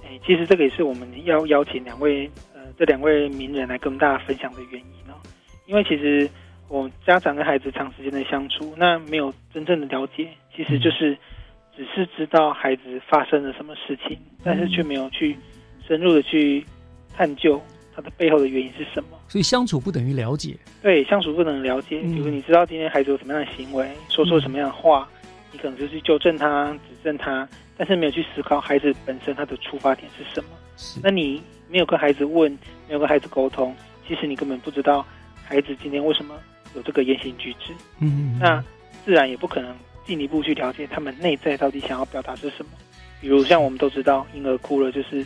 [0.08, 5.14] 哎，其实这个也是我们要邀请两位呃这两位名人来跟大家分享的原因哦。
[5.66, 6.28] 因为其实
[6.68, 11.14] 我们家长跟孩子长时间的相处，那没有真正的了解，其实就是
[11.76, 15.36] 只是知道孩子发生了什么事情，但是却没有去
[15.86, 16.64] 深入的去
[17.14, 17.60] 探究
[17.94, 19.10] 他的背后的原因是什么。
[19.28, 20.56] 所以相处不等于了解。
[20.80, 22.00] 对，相处不能了解。
[22.00, 25.06] 比如你知道今天孩子有什么样的行为，说错什么样的话，
[25.52, 27.46] 你可能就去纠正他、指正他，
[27.78, 30.50] 但是没有去思考孩子本身他的出发点是什么。
[31.02, 32.50] 那你没有跟孩子问，
[32.88, 33.74] 没有跟孩子沟通，
[34.06, 35.06] 其实你根本不知道
[35.44, 36.34] 孩子今天为什么
[36.74, 37.72] 有这个言行举止。
[38.00, 38.62] 嗯，那
[39.04, 39.74] 自然也不可能
[40.04, 42.72] 进一步去了解他们内在到底想要表达是什么。
[43.20, 45.24] 比如像我们都知道，婴儿哭了就是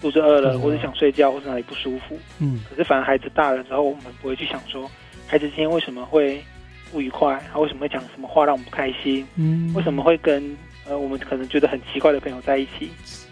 [0.00, 2.18] 肚子饿了，或者想睡觉，或者哪里不舒服。
[2.38, 4.90] 嗯，可是反而孩子大了之后，我们不会去想说，
[5.26, 6.42] 孩子今天为什么会
[6.92, 9.26] 不愉快，他为什么会讲什么话让我们不开心？
[9.36, 10.54] 嗯，为什么会跟
[10.90, 12.90] 呃我们可能觉得很奇怪的朋友在一起？
[13.04, 13.28] 是，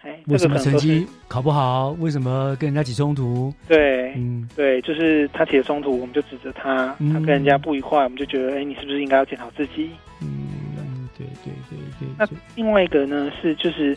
[0.00, 1.90] 哎，为什么成绩考不好？
[2.00, 3.52] 为什么跟人家起冲突？
[3.68, 9.90] 对，嗯，对，就是他起了冲突，我们就指责他；嗯他跟人家不愉快，我们就觉得，哎，你是不是应该要检讨自己？
[10.22, 12.08] 嗯，对对对对。
[12.18, 13.94] 那另外一个呢是，就是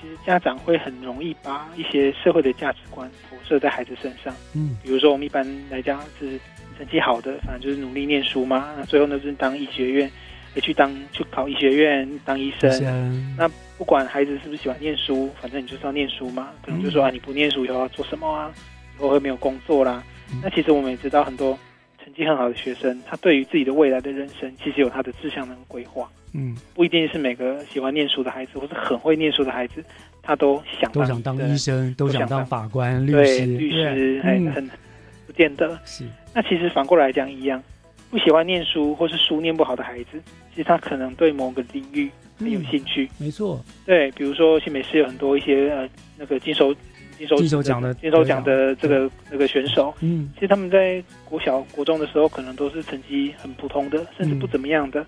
[0.00, 4.34] 其实家长会很容易把一些社会的价值观投射在孩子身上。
[4.54, 6.40] 嗯，比如说我们一般来讲是
[6.78, 10.10] 成绩好的，反正就是努力念书嘛，那最后呢就是当医学院，
[10.54, 13.36] 也去当去考医学院当医生。
[13.36, 16.50] 那不管孩子是不是喜欢念书，反正你就是要念书嘛。
[16.64, 18.52] 可能就说啊，你不念书以后要做什么啊？
[18.96, 20.02] 以后会没有工作啦。
[20.42, 21.58] 那其实我们也知道很多
[22.02, 26.08] 成绩很好的学生，他对于自己的未来的人生，其实有他的志向跟规划。
[26.32, 29.84] 嗯，不一定是每个喜欢念书的孩子，或是很会念书的孩子，
[30.22, 34.68] 他都想都想当医生，都想当法官、律师、律师，还很
[35.26, 35.78] 不见得。
[35.84, 36.04] 是。
[36.32, 37.62] 那其实反过来讲一样，
[38.10, 40.20] 不喜欢念书或是书念不好的孩子，
[40.54, 43.10] 其实他可能对某个领域很有兴趣。
[43.18, 43.62] 没错。
[43.84, 46.74] 对，比如说新美式有很多一些呃那个金手。
[47.16, 55.06] 金手奖的金手奖的这个那个选手，嗯，其实他们在国小、国中的时候，可能都是成绩很普通的，甚至不怎么样的。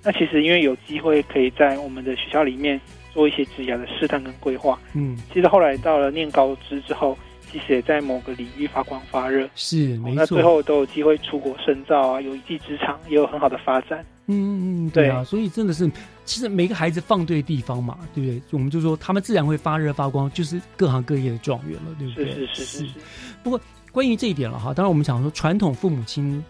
[0.00, 2.80] 那其实因为有机会可以在我们的学校里面
[3.12, 7.18] 做一些职业的试探跟规划，嗯，其实后来到了念高职之后，
[7.50, 10.14] 其实也在某个领域发光发热，是没错。
[10.14, 14.04] 那最后都有机会出国深造啊，有一技之长，也有很好的发展。
[14.26, 15.90] 嗯嗯嗯，对啊，所以真的是，
[16.24, 18.40] 其实每个孩子放对地方嘛，对不对？
[18.52, 22.26] 我们就说他们自然会发热发光，就是各行各业的状元了，对不对？
[22.26, 22.94] 是是是是是。
[23.42, 26.42] 不过关于这一点了哈，当然我们想说传统父母亲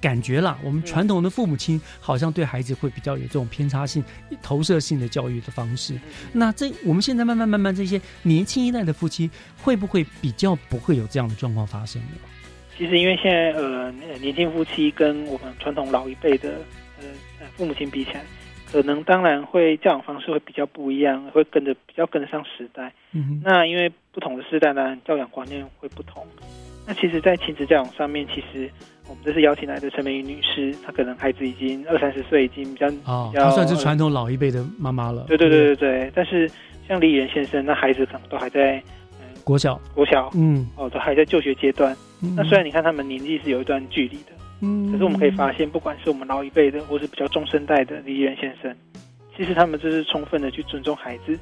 [0.00, 4.02] 感觉啦，我们传统的父母亲好像对孩子会比较有这种偏差性、
[4.42, 5.98] 投射性的教育的方式。
[6.32, 12.08] 那这我们现在慢慢慢慢这些年轻一代的夫妻会不会比较不会有这样的状况发生呢？
[12.76, 16.54] 其实因为现在呃年轻夫妻跟我们传统老一辈的。
[17.02, 18.22] 呃，父母亲比起来，
[18.70, 22.92] 可能当然会教养方式会比较不一样，会跟着比较跟得上时代。
[23.12, 26.26] 嗯，那因为不同的时代呢，教养观念会不同。
[26.86, 28.70] 那其实，在亲子教养上面，其实
[29.10, 35.24] 我们这次邀请来的陈美云女士，她可能孩子已经二三十岁，已经比较啊，她算是传统老一辈的妈妈了。
[35.26, 36.12] 对对对对对。
[36.14, 36.48] 但是
[36.86, 38.80] 像李仁先生，那孩子可能都还在
[39.42, 41.96] 国小，国小，嗯，哦，都还在就学阶段。
[42.36, 44.32] 那虽然你看他们年纪是有一段距离的。
[44.62, 48.72] 嗯，可是我们可以发现，不管是我们老一辈的，或是比较中生代的李仁先生，
[49.36, 51.36] 其实他们就是充分的去尊重孩子，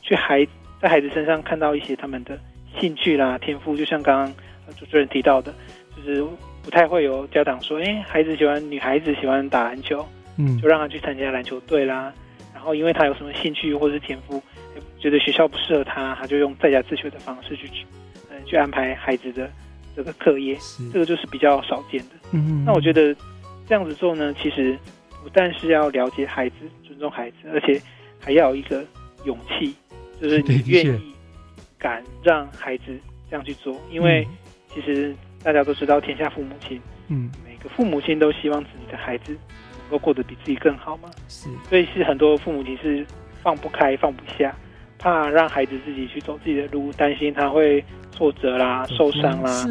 [0.00, 0.46] 去孩
[0.80, 2.38] 在孩子身上看到一些他们的
[2.78, 3.76] 兴趣啦、天赋。
[3.76, 4.32] 就像刚刚
[4.78, 5.52] 主持人提到的，
[5.96, 6.24] 就是
[6.62, 10.06] 不太会有家长说，哎，孩子喜欢女孩子喜欢打篮球，
[10.36, 12.12] 嗯，就让他去参加篮球队啦。
[12.54, 14.42] 然后因为他有什么兴趣或者是天赋，
[14.98, 17.68] 觉得学校不适合他，他就用在家自学的方式去，
[18.30, 19.50] 嗯，去安排孩子的。
[19.96, 20.56] 这个课业，
[20.92, 22.10] 这个就是比较少见的。
[22.30, 23.14] 嗯，那我觉得
[23.66, 24.78] 这样子做呢，其实
[25.20, 26.54] 不但是要了解孩子、
[26.84, 27.78] 尊重孩子，而且
[28.20, 28.84] 还要有一个
[29.24, 29.74] 勇气，
[30.22, 31.12] 就是你愿意
[31.76, 32.96] 敢让孩子
[33.28, 33.78] 这样去做。
[33.90, 34.26] 因为
[34.72, 35.12] 其实
[35.42, 39.36] 大家都知道，天下父母亲，嗯，每个父母亲都希望自己的孩子
[39.82, 41.08] 能够过得比自己更好嘛。
[41.28, 43.06] 是，所以是很多父母亲是
[43.42, 44.54] 放不开、放不下，
[44.98, 47.84] 怕让孩子自己去走自己的路，担心他会。
[48.12, 49.66] 挫折啦，受伤啦，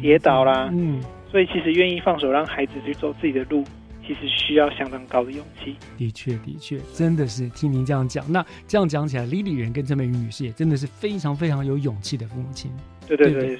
[0.00, 1.02] 跌倒啦，嗯，
[1.32, 3.64] 所以其实愿意放手让孩子去走自己的路，
[4.06, 5.74] 其实需要相当高的勇气。
[5.96, 12.70] 的确，的确，真的是听您这样讲，那这样讲起来，李李人跟郑美云女士也真的是非常非常有勇气的父母亲。
[13.08, 13.58] 对对对，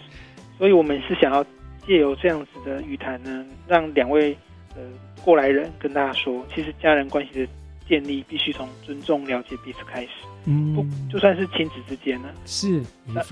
[0.59, 1.45] 所以我们是想要
[1.87, 4.37] 借由这样子的语谈呢，让两位
[4.75, 4.83] 呃
[5.25, 7.49] 过来人跟大家说，其实家人关系的
[7.89, 10.11] 建立必须从尊重、了解彼此开始。
[10.45, 12.83] 嗯，不，就算是亲子之间呢，是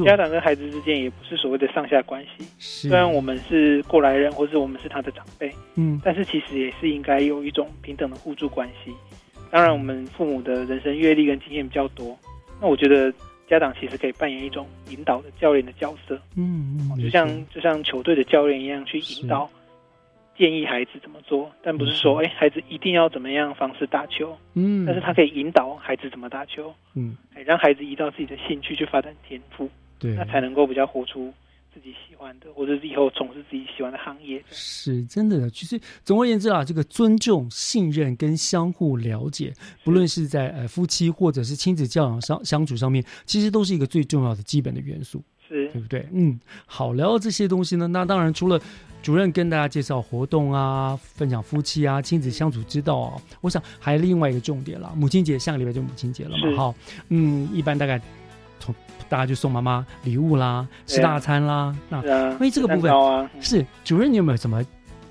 [0.05, 2.47] 家长跟孩子之间也不是所谓的上下关系。
[2.59, 8.93] 是，虽然我们是过来人，或是我们是他的长辈，嗯，但是其实也是应该有一种平等的互助关系。
[9.51, 12.18] 当然，我们父母的人生阅历跟经验比较多，
[12.61, 13.12] 那我觉得
[13.49, 16.20] 家长其实可以扮演一种引导的教练的角色。
[16.36, 19.49] 嗯嗯，就像就像球队的教练一样去引导。
[20.38, 29.66] 建议孩子怎么做，但不是说，哎，孩子一定要怎么样方式打球，嗯，但是他可以引导孩子怎么打球，嗯，哎，让孩子依照自己的兴趣去发展天赋，
[29.99, 31.32] 对，那才能够比较活出
[31.77, 34.43] 自己喜欢的，或者是以后从事自己喜欢的行业。
[34.51, 39.53] 是真的，其实总而言之啊，这个尊重、信任跟相互了解，
[39.85, 46.09] 不论是在呃夫妻或者是亲子教养上相处上面，其实都是一个最重要的基本的元素，是对不对？
[46.12, 48.59] 嗯，好，聊到这些东西呢，那当然除了。
[49.03, 53.22] 主任跟大家介绍活动啊，分享夫妻啊亲子相处之道啊。
[53.41, 56.74] 我想还有另外一个重点了，母亲节下个礼拜就母亲节了嘛，哈，
[57.11, 58.03] 嗯，一般大概
[58.59, 58.75] 从
[59.09, 61.75] 大家就送妈妈礼物啦，吃大餐啦。
[61.89, 62.01] 那
[62.37, 62.93] 关于这个部分，
[63.41, 64.65] 是主任，你有没有什么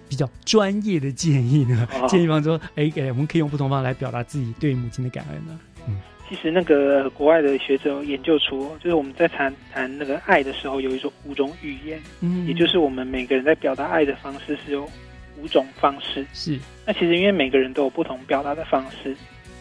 [0.09, 1.87] 比较专业的建议呢？
[2.07, 5.59] 建议方说，哎，我们可以用不同方法来表达自己对母亲的感恩呢？
[5.87, 5.97] 嗯。
[6.27, 14.89] 其实那个国外的学者研究出，就是我们在谈谈那个爱的时候，有一种五种语言，嗯，也就是我们每个人在表达爱的方式是有
[15.37, 16.25] 五种方式。
[16.33, 19.15] 是，那其实因为每个人都有不同表达的方式，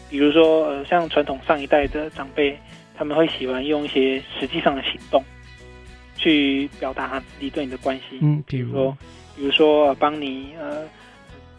[0.09, 2.59] 比如说呃，像传统上一代的长辈，
[2.97, 5.23] 他们会喜欢用一些实际上的行动
[6.15, 8.97] 去表达他自己对你的关心，嗯，比如说，
[9.35, 10.87] 比如说帮你呃。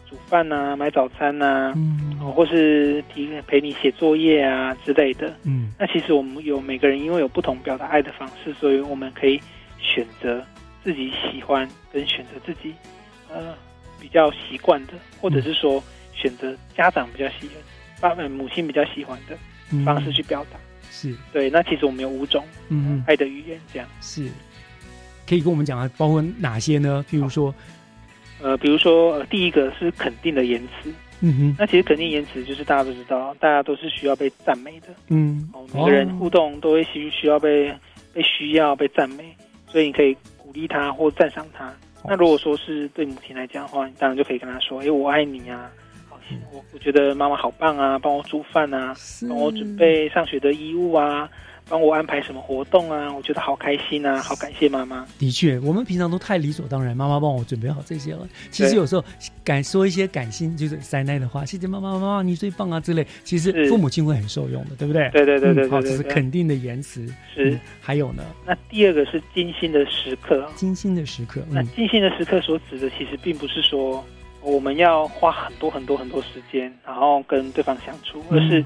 [0.09, 9.37] 煮饭呐，买早餐呐，嗯，或是提陪你写作业啊之类的，嗯，那其实我们有每个人因为有不同表达爱的方式，所以我们可以
[9.81, 10.41] 选择
[10.81, 12.73] 自己喜欢跟选择自己
[13.29, 13.53] 呃
[13.99, 15.83] 比较习惯的，或者是说
[16.13, 17.49] 选择家长比较喜
[17.99, 19.37] 欢、爸母亲比较喜欢的
[19.83, 20.57] 方式去表达。
[20.97, 24.27] 是对，那其实我们有五种嗯爱的语言，这样是
[25.29, 27.05] 可以跟我们讲啊，包括哪些呢？
[27.07, 27.53] 譬如说，
[28.41, 30.91] 呃，比如说呃，第一个是肯定的言辞。
[31.19, 34.87] 嗯哼，那其实肯定言辞就是大家都知道，大家都是需要被赞美的。
[35.09, 37.73] 嗯，每个人互动都会需需要被
[38.13, 39.35] 被需要被赞美，
[39.67, 41.73] 所以你可以鼓励他或赞赏他。
[42.05, 45.69] 那如果说是对母亲来讲的话，你当然就可以跟他说：“哎，我爱你啊！
[46.51, 48.93] 我我觉得妈妈好棒啊，帮我煮饭啊，
[49.27, 51.29] 帮我准备上学的衣物啊。”
[51.69, 53.13] 帮我安排什么活动啊？
[53.13, 54.21] 我觉得好开心啊！
[54.21, 55.05] 好感谢妈妈。
[55.19, 58.25] 的确，我们平常都太理所当然，妈妈帮我准备好这些了。
[58.49, 59.03] 其实有时候
[59.43, 63.05] 感说一些感性，就是塞奶的话，谢谢妈妈，妈妈你最棒啊之类。
[63.25, 65.09] 其实父母亲会很受用的，对不对？
[65.09, 65.69] 对对对对对。
[65.69, 67.05] 好，这是肯定的言辞。
[67.35, 67.59] 是。
[67.81, 68.23] 还有呢？
[68.45, 70.49] 那第二个是精心的时刻。
[70.55, 71.41] 精心的时刻。
[71.49, 74.01] 那精心的时刻所指的，其实并不是说
[74.51, 78.63] 我们要花很多很多很多时间，然后跟对方相处，而是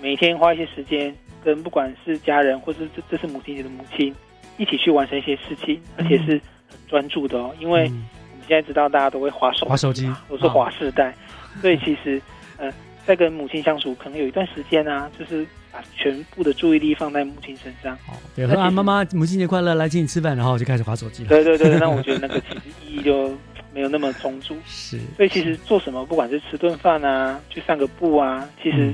[0.00, 1.14] 每天花一些时间。
[1.44, 4.12] 跟不管是家人，或是这这是母亲节的母亲，
[4.56, 6.32] 一起去完成一些事情，而且是
[6.68, 7.54] 很专注的哦。
[7.60, 11.14] 因为我们现在知道大家都会划手划手机，都是划世代，
[11.60, 12.20] 所以其实
[12.56, 12.68] 呃，
[13.06, 17.94] 在跟母亲相处，可能有一段时间啊，就是把全部的注意力放在母亲身上。
[18.08, 21.28] 哦，对，啊，妈妈母亲节快乐，来请你吃饭，然后就开始划手机了。
[21.28, 23.28] 对对对，那我觉得那个其实意义就
[23.76, 24.56] 没有那么充足。
[24.66, 28.92] 是，所以其实做什么，不管是吃顿饭啊，去散个步啊，其实。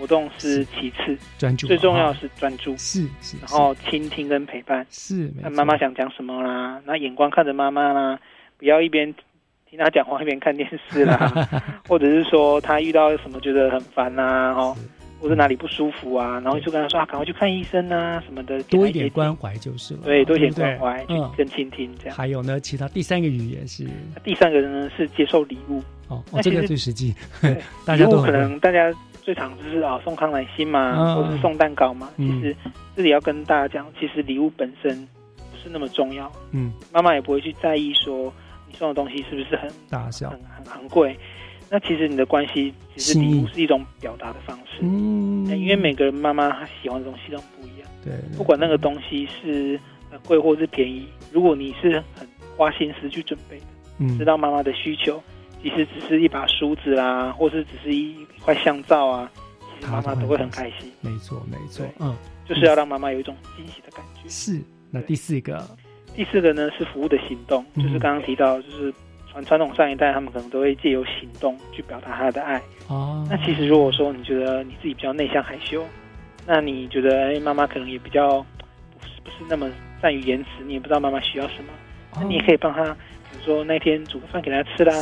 [0.00, 5.28] 活动是其次，专注最重要是专注，是是，然后倾听跟陪伴，是。
[5.42, 6.80] 那妈妈想讲什么啦？
[6.86, 8.16] 那眼光看着妈妈啦，
[8.56, 9.12] 不要一边
[9.68, 11.18] 听她讲话一边看电视啦，
[11.88, 14.76] 或者是说她遇到什么觉得很烦呐，哦，
[15.20, 22.16] 或者哪里不舒服啊，然后就跟他说啊，赶快去看医生啊什么的，多一点关怀就是了，对，多一点关怀，嗯，跟倾听这样。
[22.16, 23.86] 还有呢，其他第三个语言是，
[24.22, 28.92] 第三个呢是接受礼物，哦，这个最实际， 礼物可能大家。
[29.20, 32.08] 最常就是啊，送康乃馨嘛，或是送蛋糕嘛。
[32.16, 32.56] 其实
[32.96, 35.06] 这里要跟大家讲，其实礼物本身
[35.36, 36.32] 不是那么重要。
[36.52, 38.32] 嗯，妈妈也不会去在意说
[38.66, 41.14] 你送的东西是不是很大小、很很昂贵。
[41.70, 44.80] 那其实你的关系，其实礼物是一种表达的方式。
[44.80, 47.88] 嗯，因为每个人妈妈她喜欢的东西都不一样。
[48.04, 49.78] 对，不管那个东西是
[50.26, 53.64] 贵或是便宜，如果你是很花心思去准备的，
[53.98, 55.22] 嗯，知道妈妈的需求。
[55.60, 59.28] 其实只是一把梳子啦，或是只是一块香皂啊，
[59.76, 60.88] 其实妈妈都会很开心。
[61.00, 62.16] 没错，没错，嗯，
[62.48, 64.28] 就是要让妈妈有一种惊喜的感觉。
[64.28, 65.68] 是，那第四个，
[66.14, 68.94] 第四个呢是服务的行动，就是刚刚提到，就是
[69.30, 72.60] 传传统上一代他们可能都会借由行动去表达他的爱。
[72.88, 75.84] 哦，那其实如果说你觉得你自己比较内向害羞，
[76.46, 78.38] 那你觉得哎妈妈可能也比较
[78.98, 79.70] 不是不是那么
[80.00, 81.72] 善于言辞，你也不知道妈妈需要什么，
[82.16, 82.96] 那你也可以帮他。
[83.30, 84.94] 比如说那天煮个饭给他吃啦，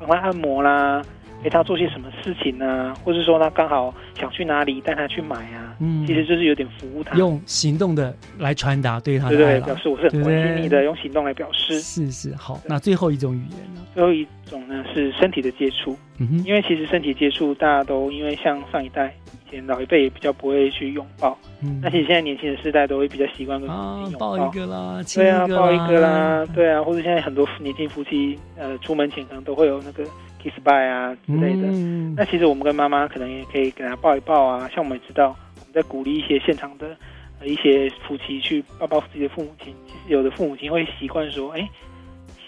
[0.00, 1.00] 帮他按摩啦，
[1.42, 2.94] 陪他做些什么事情呢？
[3.04, 5.76] 或者说他刚好想去哪里，带他去买啊。
[5.80, 11.80] 嗯，其实就是有点服务他，用行动的来传达对他的爱，表示我是很关心你的，用行动来表示。
[11.80, 13.82] 是是好，那最后一种语言呢？
[13.94, 15.96] 最后一种呢是身体的接触。
[16.18, 19.66] 嗯哼，因为其实身体接触大家都因为像上一代以前。
[19.66, 30.04] 老一辈也比较不会去拥抱，嗯，那其实现在年轻的世代都会比较习惯跟父亲抱一个啦，对啊，抱一个啦，对啊，或者现在很多年轻夫妻，呃，出门前可能都会有那个
[30.42, 31.68] kiss bye 啊之类的。
[32.16, 36.96] 那其实我们跟妈妈可能也可以给她抱一抱啊，像我们也知道我们在鼓励一些现场的
[37.44, 41.68] 一些夫妻去抱抱自己的父母亲，其实有的父母亲会习惯说，哎。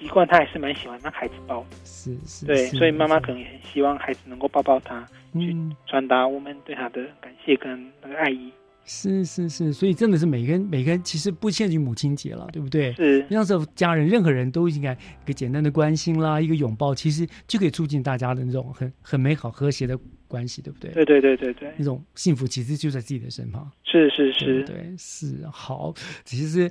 [0.00, 8.52] 习惯他还是蛮喜欢让孩子抱，是是，对，所以妈妈可能也很希望孩子能够抱抱他，去传达我们对他的感谢跟那个爱意。
[8.84, 12.92] 是是是，所以真的是每个人每个人其实不限于母亲节了，对不对？
[12.92, 20.90] 是，像是家人，任何人都应该一个简单的关心啦，一个拥抱，其实就可以促进大家的那种很很美好和谐的关系，对不对？
[20.92, 23.70] 对对对对对，那种幸福其实就在自己的身旁。
[23.84, 26.70] 是是是，对是好，其实。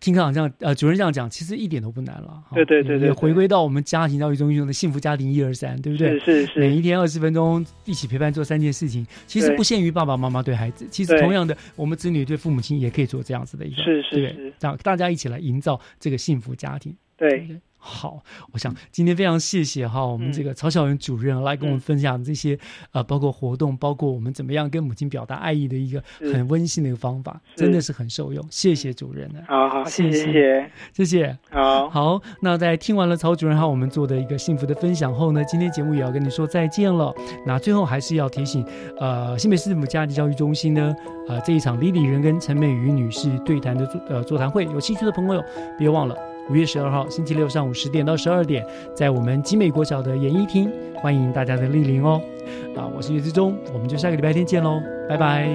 [0.00, 2.42] 听课长这样，呃，主任这样讲，其实一点都不难了。
[2.54, 6.18] 对对对对，回归到我们家庭教育中用的幸福家庭一二三，对不对？
[6.18, 6.60] 是是是。
[6.60, 16.96] 每一天二十分钟一起陪伴做三件事情，其实不限于爸爸妈妈对孩子，其实同样的，我们子女对父母亲也可以做这样子的一个，是是是，这样大家一起来营造这个幸福家庭。
[17.16, 17.60] 对。
[17.82, 18.22] 好，
[18.52, 22.58] 我想今天非常谢谢哈，我们这个曹小云主任来跟我们分享这些
[22.92, 28.46] 呃，包括活动，包括我们怎么样跟母亲表达爱意的一个很温馨的一个方法，真的是很受用。
[28.50, 29.40] 谢谢主任呢。
[29.48, 31.38] 好好，谢谢谢谢谢谢。
[31.50, 37.12] 好，好，那在听完了曹主任和我们做的一个幸福的分享后呢，今天节目也要跟你说再见了。
[37.46, 38.62] 那最后还是要提醒，
[38.98, 40.94] 呃，新北市政府家庭教育中心呢，
[41.28, 45.42] 呃，这一场李李仁跟陈美瑜女士对谈的座呃座谈会，有兴趣的朋友
[45.78, 46.14] 别忘了。
[46.48, 48.64] 五月十二号，星期六上午十点到十二点，
[48.94, 52.20] 在我们集美国小的演艺厅，欢迎大家的莅临哦。
[52.76, 55.48] 啊，我是岳之忠，我们就下个礼拜天见喽，拜拜。